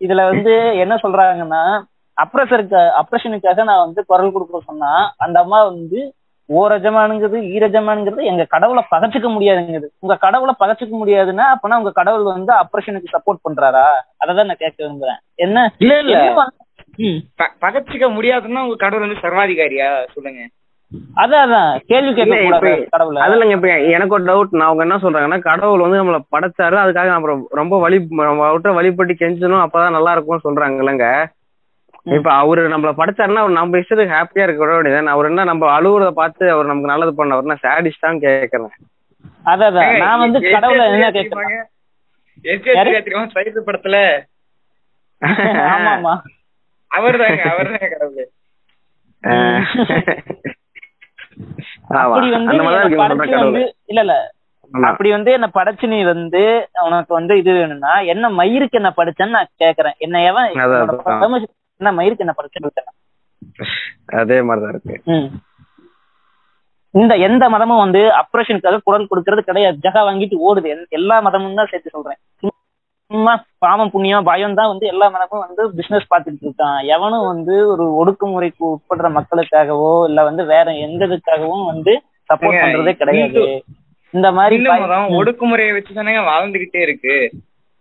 இதுல 0.00 0.22
வந்து 0.30 0.52
என்ன 0.82 0.94
சொல்றாங்கன்னா 1.02 1.62
அப்ரஸருக்கு 2.16 2.80
அப்ரஷனுக்காக 3.00 3.64
நான் 3.64 3.78
வந்து 3.78 4.04
குரல் 4.06 4.32
கொடுக்க 4.32 4.60
சொன்னா 4.64 4.90
அந்த 5.16 5.40
அம்மா 5.40 5.64
வந்து 5.64 6.00
ஓரஜமானுங்கிறது 6.48 7.38
ஈரஜமானுங்கிறது 7.50 8.22
எங்க 8.22 8.44
கடவுளை 8.44 8.84
பகச்சுக்க 8.90 9.28
முடியாதுங்கிறது 9.34 9.88
உங்க 9.98 10.16
கடவுளை 10.16 10.54
பகச்சுக்க 10.60 10.94
முடியாதுன்னா 11.02 11.44
அப்பனா 11.54 11.76
உங்க 11.76 11.90
கடவுள் 11.90 12.22
வந்து 12.22 12.52
அப்ரஷனுக்கு 12.54 13.14
சப்போர்ட் 13.14 13.44
பண்றாரா? 13.44 13.86
அததான் 14.24 14.46
நான் 14.46 14.56
கேட்க 14.58 14.84
விரும்புறேன். 14.84 15.20
என்ன? 15.34 15.72
இல்ல 15.78 15.98
இல்ல. 15.98 16.18
பகச்சிக்க 17.60 18.06
முடியாதுன்னா 18.16 18.60
உங்க 18.60 18.76
கடவுள் 18.76 19.08
வந்து 19.08 19.22
சர்வாதிகாரியா? 19.22 20.04
சொல்லுங்க. 20.12 20.42
அதான் 21.16 21.52
கேள்வி 21.86 22.14
கேட்க 22.14 22.34
இல்ல, 23.30 23.54
இப்ப 23.54 23.68
எனக்கு 23.88 24.14
ஒரு 24.14 24.24
டவுட் 24.24 24.48
நான் 24.50 24.68
அவங்க 24.68 24.82
என்ன 24.82 24.96
சொல்றாங்கன்னா 24.96 25.38
கடவுள் 25.40 25.80
வந்து 25.80 26.00
நம்மள 26.00 26.18
படைச்சாரு 26.36 26.76
அதுக்காக 26.84 27.06
நம்ம 27.06 27.46
ரொம்ப- 27.50 27.78
வழி 27.78 28.06
அவர்கிட்ட 28.18 28.74
வழிபட்டு 28.74 29.14
கெஞ்சணும் 29.14 29.64
அப்பதான் 29.64 29.90
நல்லா 29.90 30.12
இருக்கும்னு 30.12 30.46
சொல்றாங்க 30.48 30.82
இல்லைங்க. 30.82 31.08
இப்ப 32.06 32.28
அவரு 32.40 32.62
நம்மள 32.72 32.90
படைச்சாருன்னா 32.96 33.42
அவர் 33.42 33.58
நம்ம 33.58 33.78
இஷ்டத்துக்கு 33.80 34.16
ஹாப்பியா 34.16 34.44
இருக்க 34.44 34.60
விட 34.62 34.72
வேண்டியது 34.76 35.12
அவர் 35.12 35.28
என்ன 35.28 35.46
நம்ம 35.50 35.70
அழுவுறத 35.76 36.10
பார்த்து 36.18 36.44
அவர் 36.54 36.70
நமக்கு 36.70 36.92
நல்லது 36.92 37.12
பண்ணவர் 37.18 37.50
நான் 37.50 37.64
சாடிஸ்டான்னு 37.64 38.24
கேக்குறேன் 38.24 38.74
அதான் 39.46 39.78
நான் 40.02 40.22
வந்து 40.24 40.38
கடவுளை 40.48 40.84
என்ன 40.92 41.10
தெரியுமா 42.98 43.24
சைத்து 43.34 43.60
படத்துல 43.66 43.98
ஆமா 45.68 45.90
ஆமா 45.92 46.14
அவர்தாங்க 46.90 47.42
அவர்தாங்க 47.52 47.86
கடவுள். 47.92 48.26
அப்படி 51.96 52.28
வந்து. 52.34 53.62
இல்ல 53.90 54.00
இல்ல. 54.02 54.14
அப்படி 54.72 55.08
வந்து 55.12 55.30
என்ன 55.36 55.46
படைச்சு 55.56 55.86
நீ 55.86 55.98
வந்து 56.06 56.42
உனக்கு 56.84 57.12
வந்து 57.14 57.34
இது 57.40 57.50
வேணும்னா 57.56 57.92
என்ன 58.12 58.30
மயிருக்கு 58.38 58.78
என்ன 58.80 58.90
படிச்சேன்னு 58.96 59.36
நான் 59.36 59.52
கேக்குறேன் 59.62 59.96
என்ன 60.00 60.22
எவன் 60.24 60.52
என்ன 61.84 62.02
மயிருக்கு 62.02 62.18
என்ன 62.18 62.34
கேட்டேன். 62.36 62.84
அதே 64.06 64.42
மாதிரிதான் 64.42 64.80
இருக்கு. 64.80 65.02
இந்த 66.90 67.14
எந்த 67.14 67.48
மதமும் 67.48 67.78
வந்து 67.78 67.98
அப்ரேஷனுக்காக 67.98 68.80
குரல் 68.84 69.08
கொடுக்கறது 69.10 69.38
கிடையாது. 69.38 69.78
ஜகா 69.82 69.96
வாங்கிட்டு 69.96 70.36
ஓடுது. 70.48 70.68
எல்- 70.68 70.88
எல்லா 70.88 71.20
மதமும் 71.20 71.54
தான் 71.54 71.66
சேர்த்து 71.70 71.90
சொல்றேன். 71.90 72.16
சும்மா 73.06 73.44
பாவம் 73.58 73.90
புண்ணியம் 73.90 74.24
பயம் 74.24 74.54
தான் 74.54 74.68
வந்து 74.68 74.86
எல்லா 74.86 75.08
மதமும் 75.08 75.46
வந்து 75.46 75.74
பிசினஸ் 75.74 76.12
பார்த்துட்டு 76.14 76.50
இருக்கான். 76.50 76.84
எவனும் 76.84 77.26
வந்து 77.26 77.68
ஒரு 77.68 78.04
ஒடுக்குமுறைக்கு 78.04 78.76
உட்படுற 78.76 79.20
மக்களுக்காகவோ 79.20 80.06
இல்ல 80.06 80.24
வந்து 80.24 80.44
வேற 80.44 80.72
எந்த 80.72 81.06
இதுக்காகவும் 81.06 81.66
வந்து 81.66 82.02
சப்போர்ட் 82.34 82.64
பண்றதே 82.64 82.92
கிடையாது. 82.92 83.40
இந்து- 83.40 83.60
மாதிரி. 84.68 85.14
ஒடுக்குமுறையை 85.14 85.72
வச்சு 85.72 85.94
தானே 85.94 86.16
வாழ்ந்துகிட்டே 86.16 86.80
இருக்கு. 86.80 87.32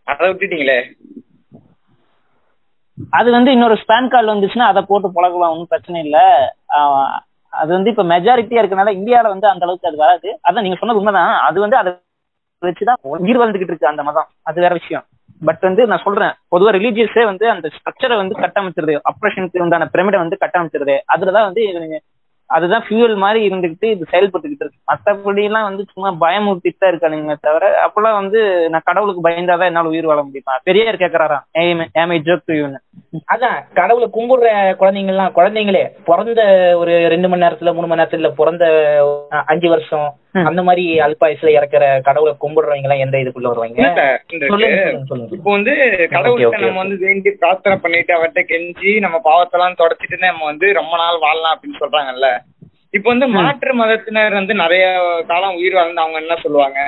அதை 0.03 0.29
விட்டுட்டீங்களே? 0.29 0.83
அது 3.09 3.31
வந்து 3.31 3.51
இன்னொரு 3.51 3.73
ஸ்பான் 3.73 4.07
கார்டு 4.07 4.33
வந்துச்சுன்னா 4.33 4.59
அதை 4.59 4.83
போட்டு 4.87 5.11
பழகலாம் 5.13 5.49
ஒன்றும் 5.49 5.67
பிரச்சனை 5.69 6.03
இல்ல. 6.03 6.19
ஆஹ் 6.69 7.19
அது 7.49 7.73
வந்து 7.73 7.89
இப்ப 7.89 8.03
மெஜாரிட்டியா 8.03 8.63
இருக்கனால 8.63 8.93
இந்தியால 8.95 9.27
வந்து 9.27 9.47
அந்த 9.47 9.65
அளவுக்கு 9.65 9.87
அது 9.87 9.97
வராது. 9.97 10.39
அதான் 10.49 10.61
நீங்க 10.61 10.75
சொன்னது 10.75 10.97
உண்மைதான். 10.97 11.39
அது 11.39 11.59
வந்து 11.59 11.77
அதை 11.77 11.99
வச்சுதான் 12.61 12.93
உயிர் 13.01 13.39
வாழ்ந்துகிட்டு 13.39 13.61
இருக்கு 13.61 13.87
அந்த 13.87 14.03
மதம். 14.03 14.27
அது 14.41 14.61
வேற 14.61 14.73
விஷயம். 14.73 15.05
பட் 15.45 15.59
வந்து 15.59 15.87
நான் 15.87 16.01
சொல்றேன் 16.03 16.33
பொதுவா 16.51 16.81
ரிலீஜியஸே 16.81 17.25
வந்து 17.25 17.49
அந்த 17.49 17.69
ஸ்ட்ரக்சரை 17.69 18.15
வந்து 18.15 18.39
கட்டமைச்சிருது. 18.39 18.99
ஆப்ரேஷனுக்கு 19.11 19.59
உண்டான 19.59 19.85
பிரமிடை 19.85 20.19
வந்து 20.19 20.37
கட்டமைச்சிருது. 20.41 20.99
அதுலதான் 21.17 21.43
வந்து 21.43 21.61
அதுதான் 22.55 22.85
ஃபியூல் 22.87 23.13
மாதிரி 23.23 23.39
இருந்துகிட்டு 23.49 23.87
இது 23.93 24.05
செயல்பட்டுக்கிட்டு 24.11 24.63
இருக்கு. 24.63 24.79
மத்தபடி 24.91 25.43
எல்லாம் 25.49 25.67
வந்து 25.69 25.83
சும்மா 25.91 26.09
பயமுறுத்திட்டு 26.23 26.81
தான் 26.81 26.91
இருக்கானுங்க 26.93 27.35
தவிர 27.47 27.69
அப்பெல்லாம் 27.85 28.19
வந்து 28.21 28.39
நான் 28.73 28.87
கடவுளுக்கு 28.89 29.27
பயந்தாதான் 29.27 29.69
என்னால 29.71 29.93
உயிர் 29.93 30.09
வாழ 30.11 30.21
முடியுமா. 30.23 30.55
பெரியார் 30.63 31.01
கேக்குறாராம். 31.03 31.45
ஏமை 32.03 32.19
ஜோக் 32.27 32.57
யூன்னு 32.59 32.81
அதான் 33.33 33.57
கடவுளை 33.79 34.09
கும்பிடுற 34.17 34.49
குழந்தைங்க 34.81 35.13
எல்லாம் 35.15 35.35
குழந்தைங்களே 35.35 35.83
பிறந்த 36.09 36.41
ஒரு 36.81 36.95
ரெண்டு 37.13 37.29
மணி 37.29 37.45
நேரத்துல 37.45 37.73
மூணு 37.77 37.87
மணி 37.87 38.01
நேரத்துல 38.01 38.31
பிறந்த 38.41 38.65
அஞ்சு 39.45 39.69
வருஷம் 39.69 40.09
அந்த 40.35 40.63
மாதிரி 40.63 40.99
அல்பாயுசுல 40.99 41.49
இறக்குற 41.49 42.01
கடவுளை 42.01 42.35
கும்பிடுறவங்க 42.39 42.81
எல்லாம் 42.81 42.99
எந்த 42.99 43.17
இதுக்குள்ள 43.17 43.47
வருவாங்க? 43.47 43.81
இப்போ 45.31 45.51
வந்து 45.51 45.73
கடவுள்கிட்ட 46.11 46.57
okay, 46.57 46.65
நம்ம 46.65 46.77
வந்து 46.77 46.97
வேண்டி 46.97 47.29
பிரார்த்தனை 47.31 47.77
பண்ணிட்டு 47.77 48.17
அவர்கிட்ட 48.17 48.43
கெஞ்சி 48.51 48.99
நம்ம 48.99 49.21
பாவத்தெல்லாம் 49.23 49.79
தொடச்சிட்டு 49.79 50.17
நம்ம 50.17 50.45
வந்து 50.45 50.73
ரொம்ப 50.73 50.97
நாள் 50.97 51.19
வாழலாம் 51.19 51.55
அப்படின்னு 51.55 51.81
சொல்றாங்கல்ல. 51.83 52.29
இப்போ 52.91 53.09
வந்து 53.09 53.27
மாற்று 53.27 53.73
மதத்தினர் 53.73 54.33
வந்து 54.33 54.53
நிறைய 54.53 54.85
காலம் 55.27 55.55
உயிர் 55.55 55.73
வாழ்ந்து 55.73 56.01
அவங்க 56.01 56.17
என்ன 56.17 56.35
சொல்லுவாங்க? 56.35 56.79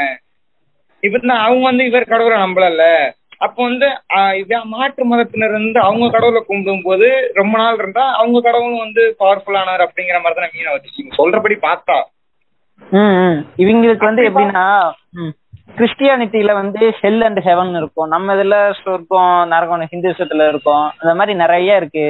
இப்ப 1.04 1.34
அவங்க 1.34 1.64
வந்து 1.66 1.86
இவர் 1.86 2.04
கடவுளை 2.04 2.38
நம்பலல்ல. 2.38 3.14
அப்போ 3.38 3.64
வந்து 3.64 3.86
ஆஹ் 4.16 4.34
இதே 4.34 4.64
மாற்று 4.64 5.06
மதத்தினர் 5.06 5.52
வந்து 5.52 5.80
அவங்க 5.80 6.10
கடவுளை 6.10 6.44
கும்பிடும் 6.50 6.82
போது 6.82 7.32
ரொம்ப 7.34 7.58
நாள் 7.58 7.76
இருந்தா 7.76 8.12
அவங்க 8.12 8.42
கடவுளும் 8.42 8.80
வந்து 8.80 9.16
பவர்ஃபுல்லானவர் 9.20 9.86
அப்படிங்கிற 9.86 10.22
மாதிரி 10.22 10.40
தான் 10.40 10.54
மீனை 10.54 10.74
வச்சுக்கீங்க 10.74 11.14
சொல்றபடி 11.18 11.58
பார்த்தா. 11.62 11.98
இவங்களுக்கு 13.64 14.10
வந்து 14.10 14.24
எப்படின்னா 14.30 14.66
கிறிஸ்டியானிட்டியில 15.78 16.52
வந்து 16.62 16.82
ஹெல் 17.00 17.24
அண்ட் 17.28 17.40
ஹெவன் 17.48 17.72
இருக்கும். 17.80 18.10
நம்ம 18.14 18.36
இதுல 18.36 18.56
சொர்க்கம் 18.84 19.36
நரகம் 19.54 19.92
ஹிந்துசத்துல 19.94 20.48
இருக்கும். 20.52 20.86
அந்த 21.00 21.14
மாதிரி 21.20 21.34
நிறைய 21.44 21.80
இருக்கு. 21.82 22.08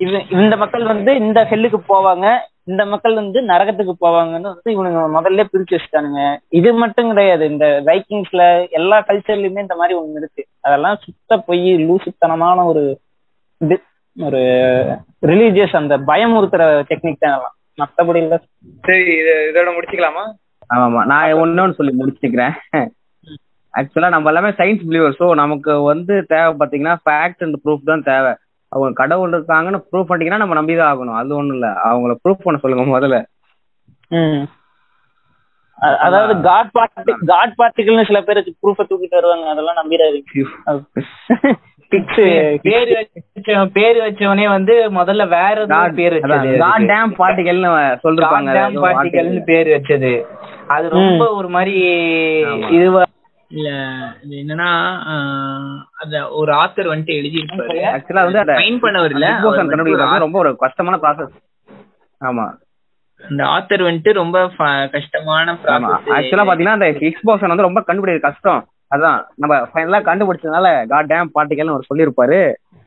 இவ 0.00 0.18
இந்த 0.40 0.54
மக்கள் 0.62 0.84
வந்து 0.92 1.10
இந்த 1.22 1.40
ஹெல்லுக்கு 1.50 1.78
போவாங்க. 1.92 2.26
இந்த 2.70 2.82
மக்கள் 2.92 3.14
வந்து 3.20 3.38
நரகத்துக்கு 3.50 3.94
போவாங்கன்னு 4.04 4.50
வந்து 4.52 4.70
இவனுங்க 4.74 5.02
முதல்ல 5.16 5.44
பிரிச்சு 5.52 5.74
வச்சுட்டானுங்க. 5.76 6.22
இது 6.58 6.70
மட்டும் 6.82 7.10
கிடையாது. 7.12 7.44
இந்த 7.52 7.66
வைக்கிங்ஸ்ல 7.88 8.42
எல்லா 8.78 8.98
கல்ச்சர்லயுமே 9.08 9.64
இந்த 9.66 9.76
மாதிரி 9.80 9.96
ஒண்ணு 10.00 10.20
இருக்கு. 10.22 10.42
அதெல்லாம் 10.66 10.98
சுத்த 11.04 11.38
பொய் 11.48 11.70
லூசுத்தனமான 11.86 12.64
ஒரு 12.64 12.84
இது 13.60 13.78
ஒரு 14.16 14.42
ரிலீஜியஸ் 15.30 15.80
அந்த 15.80 15.94
பயமுறுத்துற 16.10 16.64
டெக்னிக் 16.90 17.24
தான் 17.24 17.36
எல்லாம் 17.38 17.56
மத்தபடி 17.78 18.20
இல்ல. 18.24 18.36
சரி 18.84 19.04
இது 19.20 19.32
இதோட 19.50 19.70
முடிச்சுக்கலாமா? 19.76 20.24
ஆமாமா 20.70 21.02
நான் 21.12 21.40
ஒன்னொன்னு 21.42 21.78
சொல்லி 21.78 21.92
முடிச்சுக்கிறேன். 22.00 22.54
ஆக்சுவலா 23.74 24.10
நம்ம 24.14 24.30
எல்லாமே 24.30 24.50
சயின்ஸ் 24.60 24.84
பிலீவர் 24.88 25.18
ஸோ 25.20 25.26
நமக்கு 25.40 25.72
வந்து 25.92 26.14
தேவை 26.32 26.52
பாத்தீங்கன்னா 26.60 26.94
ஃபேக்ட் 27.04 27.42
அண்ட் 27.46 27.58
ப்ரூஃப் 27.64 27.90
தான் 27.90 28.06
தேவை. 28.10 28.32
அவங்க 28.72 28.98
கடவுள் 29.00 29.34
இருக்காங்கன்னு 29.36 29.80
ப்ரூஃப் 29.90 30.08
பண்ணிட்டீங்கன்னா 30.08 30.42
நம்ம 30.42 30.56
நம்பிதான் 30.58 30.90
ஆகணும். 30.92 31.18
அது 31.20 31.30
ஒண்ணும் 31.40 31.56
இல்ல. 31.58 31.68
அவங்கள 31.88 32.14
ப்ரூஃப் 32.22 32.44
பண்ண 32.44 32.60
சொல்லுங்க 32.64 32.86
முதல்ல. 32.94 33.18
அதாவது 36.02 36.32
காட் 36.46 36.70
பார்ட்டி 36.76 37.12
காட் 37.32 37.54
பார்ட்டிகள்னு 37.60 38.08
சில 38.10 38.20
பேருக்கு 38.28 38.52
ப்ரூஃப 38.62 38.86
தூக்கிட்டு 38.90 39.18
வருவாங்க. 39.18 39.46
அதெல்லாம் 39.54 39.80
நம்பிடாது 39.80 40.18
பேரு 41.90 42.90
வச்ச 42.96 43.52
பேரு 43.76 43.98
வச்சவனே 44.06 44.46
வந்து 44.54 44.74
முதல்ல 44.96 45.24
வேற 45.28 45.66
பேர் 45.98 46.16
வச்சது. 46.16 46.50
காட் 46.64 46.88
டேம் 46.92 47.12
பார்ட்டிகல்னு 47.20 47.70
சொல்லிருப்பாங்க. 48.04 48.50
பார்ட்டிகல்னு 48.84 49.42
பேர் 49.50 49.68
வச்சது. 49.76 50.12
அது 50.74 50.86
ரொம்ப 50.98 51.24
ஒரு 51.40 51.48
மாதிரி. 51.48 51.74
இதுவா 52.78 53.02
இல்ல 53.50 53.68
இது 54.22 54.34
என்னன்னா 54.42 54.70
அத 56.02 56.14
ஒரு 56.40 56.52
ஆத்தர் 56.52 56.92
வந்துட்டு 56.92 57.18
எழுதியிருப்பாரு. 57.20 57.78
ஆக்சுவலா 57.94 58.24
வந்து 58.28 58.42
அந்த 58.44 58.56
ஃபைன் 58.58 58.80
பண்ணவர் 58.84 59.14
இல்ல. 59.16 59.28
ரொம்ப 60.26 60.38
ஒரு 60.44 60.50
கஷ்டமான 60.64 60.98
ப்ராசஸ் 61.04 61.36
ஆமா. 62.20 62.46
அந்த 63.20 63.42
ஆத்தர் 63.54 63.88
வந்துட்டு 63.88 64.10
ரொம்ப 64.22 64.38
கஷ்டமான 64.96 65.54
ஆக்சுவலா 66.16 66.44
பாத்தீங்கன்னா 66.48 66.78
அந்த 66.78 66.90
ஹிக்ஸ் 67.00 67.28
போசன் 67.28 67.52
வந்து 67.52 67.66
ரொம்ப 67.68 67.80
கண்டுபிடிக்கிறது 67.86 68.28
கஷ்டம். 68.28 68.60
அதான் 68.90 69.18
நம்ம 69.42 69.54
ஃபைனலா 69.70 69.98
கண்டுபிடிச்சதுனால 70.06 70.68
காட் 70.92 71.10
டேம் 71.12 71.32
பார்ட்டிகல்னு 71.36 71.74
அவர் 71.74 71.88
சொல்லியிருப்பாரு. 71.90 72.38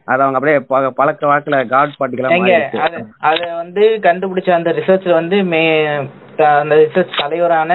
அது 0.07 0.23
அவங்க 0.23 0.37
அப்படியே 0.37 0.59
பழக்க 0.99 1.23
வாக்குல 1.31 1.57
காட் 1.73 2.15
எங்க? 2.37 2.53
அது 3.29 3.43
வந்து 3.61 3.83
கண்டுபிடிச்ச 4.07 4.49
அந்த 4.55 4.71
ரிசர்ச்ல 4.79 5.13
வந்து 5.19 5.39
மே 5.51 5.63
அந்த 6.61 6.75
ரிசர்ச் 6.83 7.19
தலைவரான 7.21 7.73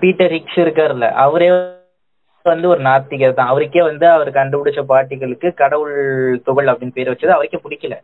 பீட்டர் 0.00 0.34
ஹிக்ஸ் 0.36 0.58
இருக்காருல்ல 0.64 1.08
அவரே 1.24 1.48
வந்து 2.44 2.68
ஒரு 2.74 2.82
நாத்திகர் 2.88 3.36
தான். 3.38 3.50
அவருக்கே 3.52 3.82
வந்து 3.88 4.06
அவர் 4.14 4.30
கண்டுபிடிச்ச 4.38 4.80
பார்ட்டிகளுக்கு 4.92 5.48
கடவுள் 5.62 5.96
துகள் 6.46 6.70
அப்படின்னு 6.72 6.96
பேர் 6.96 7.10
வச்சது 7.12 7.36
அவருக்கே 7.36 7.62
பிடிக்கல. 7.64 7.96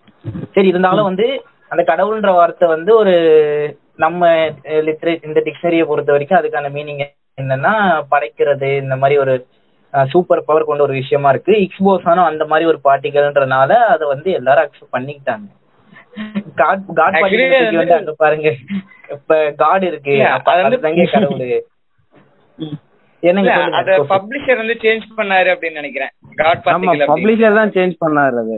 சரி 0.56 0.68
இருந்தாலும் 0.72 1.08
வந்து 1.10 1.26
அந்த 1.72 1.82
கடவுள்ன்ற 1.90 2.32
வார்த்தை 2.38 2.66
வந்து 2.74 2.90
ஒரு 3.02 3.14
நம்ம 4.04 4.26
லிட்ரேட் 4.88 5.28
இந்த 5.28 5.40
டிக்ஷனரியை 5.46 5.86
பொறுத்த 5.86 6.12
வரைக்கும் 6.14 6.40
அதுக்கான 6.40 6.70
மீனிங் 6.76 7.02
என்னன்னா 7.42 7.72
படைக்கிறது 8.12 8.68
இந்த 8.84 8.94
மாதிரி 9.00 9.16
ஒரு 9.24 9.34
சூப்பர் 9.94 10.44
பவர் 10.44 10.64
கொண்ட 10.64 10.82
ஒரு 10.82 10.92
விஷயமா 10.92 11.28
இருக்கு. 11.30 11.52
இக்ஸ்போஸானும் 11.64 12.30
அந்த 12.30 12.44
மாதிரி 12.46 12.66
ஒரு 12.66 12.80
பார்ட்டிகல்ன்றனால 12.84 13.70
அதை 13.94 14.06
வந்து 14.08 14.30
எல்லாரும் 14.32 14.64
அக்செப்ட் 14.64 14.94
பண்ணிக்கிட்டாங்க. 14.96 15.46
காட் 16.54 16.84
காட் 16.96 17.16
பார்ட்டிகல் 17.22 17.80
வந்து 17.80 17.98
அங்க 17.98 18.14
பாருங்க. 18.16 18.48
இப்ப 19.08 19.34
காட் 19.56 19.84
இருக்கு 19.84 20.14
கடவுள். 21.14 21.44
என்னங்க 23.22 23.52
அத 23.78 23.94
பப்ளிஷர் 24.10 24.56
வந்து 24.56 24.74
சேஞ்ச் 24.82 25.06
பண்ணாரு 25.16 25.48
அப்படின்னு 25.54 25.80
நினைக்கிறேன். 25.80 26.12
காட் 26.36 26.60
பார்ட்டிகல் 26.66 27.10
பப்ளிஷர் 27.12 27.58
தான் 27.60 27.74
சேஞ்ச் 27.76 27.96
பண்ணாரு 28.04 28.36
அது. 28.42 28.56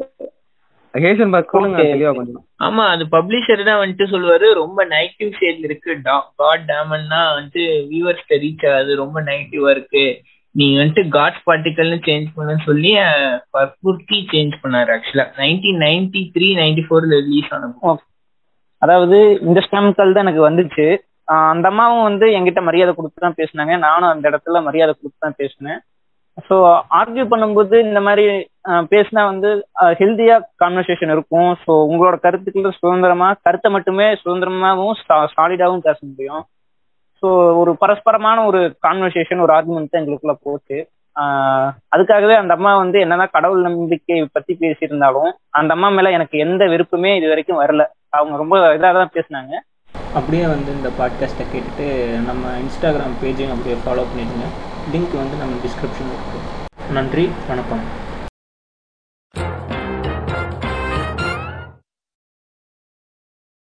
ஹேசன்பர்க் 0.95 1.53
சொல்லுங்க 1.55 1.79
Okay. 1.81 1.91
தெளிவா 1.93 2.13
கொஞ்சம். 2.15 2.45
ஆமா 2.63 2.85
அது 2.89 3.05
பப்ளிஷர் 3.07 3.63
தான் 3.65 3.81
வந்துட்டு 3.83 4.07
சொல்லுவாரு. 4.11 4.47
ரொம்ப 4.55 4.85
நெகட்டிவ் 4.87 5.31
ஷேட்ல 5.39 5.69
இருக்கு. 5.69 5.93
காட் 6.37 6.65
டேமன்னா 6.71 7.21
வந்துட்டு 7.37 7.63
வியூவர்ஸ்ட 7.91 8.39
ரீச் 8.45 8.67
ஆகுது. 8.73 8.95
ரொம்ப 8.97 9.21
நெகட்டிவா 9.23 9.71
இருக்கு. 9.71 10.05
நீ 10.55 10.67
வந்துட்டு 10.77 11.03
காட் 11.11 11.37
பார்ட்டிக்கல்னு 11.47 11.99
சேஞ்ச் 12.07 12.29
பண்ண 12.37 12.55
சொல்லி 12.65 12.93
அஹ், 13.03 13.37
சேஞ்ச் 14.31 14.55
பண்ணாரு 14.63 14.91
ஆக்சுவலா 14.95 15.27
நைன்டீன் 15.39 15.83
நைன்டி 15.85 16.23
த்ரீ 16.35 16.49
நைன்டி 16.61 16.85
ஃபோர்ல 16.87 17.19
ரிலீஸ் 17.21 17.53
ஆன 17.53 17.71
அதாவது 18.83 19.17
இந்த 19.47 19.61
ஸ்டாம்ப்கள் 19.65 20.13
தான் 20.13 20.25
எனக்கு 20.25 20.43
வந்துச்சு. 20.47 20.85
அந்த 21.49 21.67
அம்மாவும் 21.69 22.07
வந்து 22.07 22.27
என்கிட்ட 22.37 22.61
மரியாதை 22.67 22.93
கொடுத்து 22.95 23.25
தான் 23.25 23.37
பேசினாங்க. 23.39 23.73
நானும் 23.83 24.13
அந்த 24.13 24.25
இடத்துல 24.31 24.61
மரியாதை 24.67 24.93
கொடுத்து 24.95 25.19
தான் 25.21 25.39
பேசினேன். 25.39 25.81
ஸோ 26.49 26.57
ஆர்கியூ 26.99 27.25
பண்ணும்போது 27.29 27.75
இந்த 27.87 28.01
மாதிரி 28.01 28.25
பேசினா 28.91 29.23
வந்து 29.27 29.49
ஹெல்த்தியா 30.01 30.35
கான்வர்சேஷன் 30.63 31.13
இருக்கும். 31.15 31.51
ஸோ 31.65 31.73
உங்களோட 31.89 32.17
கருத்துக்கள் 32.21 32.79
சுதந்திரமா 32.79 33.29
கருத்தை 33.47 33.71
மட்டுமே 33.77 34.07
சுதந்திரமாகவும் 34.23 34.99
சாலிடாகவும் 35.35 35.87
பேச 35.89 35.99
முடியும். 36.07 36.43
ஸோ 37.23 37.29
ஒரு 37.61 37.77
பரஸ்பரமான 37.83 38.45
ஒரு 38.47 38.61
கான்வர்சேஷன் 38.87 39.45
ஒரு 39.45 39.53
ஆர்குமெண்ட் 39.57 39.93
தான் 39.93 40.01
எங்களுக்குள்ள 40.03 40.35
போச்சு. 40.43 40.79
அதுக்காகவே 41.95 42.35
அந்த 42.43 42.53
அம்மா 42.55 42.73
வந்து 42.77 42.99
என்னதான் 43.01 43.35
கடவுள் 43.37 43.67
நம்பிக்கை 43.67 44.19
பத்தி 44.33 44.53
பேசியிருந்தாலும் 44.61 45.31
அந்த 45.51 45.71
அம்மா 45.77 45.89
மேல 45.89 46.11
எனக்கு 46.11 46.37
எந்த 46.39 46.63
விருப்பமே 46.67 47.17
இது 47.17 47.29
வரைக்கும் 47.29 47.61
வரல. 47.63 47.85
அவங்க 48.19 48.37
ரொம்ப 48.37 48.57
இதாக 48.77 48.95
தான் 49.01 49.15
பேசினாங்க. 49.17 49.53
அப்படியே 50.19 50.45
வந்து 50.47 50.71
இந்த 50.77 50.89
பாட்காஸ்ட்டை 51.01 51.45
கேட்டுட்டு 51.53 51.87
நம்ம 52.29 52.53
இன்ஸ்டாகிராம் 52.65 53.19
பேஜையும் 53.23 53.55
அப்படியே 53.55 53.77
ஃபாலோ 53.85 54.05
பண்ணிடுங்க. 54.11 54.47
லிங்க் 54.93 55.21
வந்து 55.23 55.37
நம்ம 55.43 55.59
டிஸ்கிரிப்ஷனில் 55.65 56.17
இருக்குது 56.17 56.95
நன்றி 56.97 57.27
வணக்கம். 57.51 57.85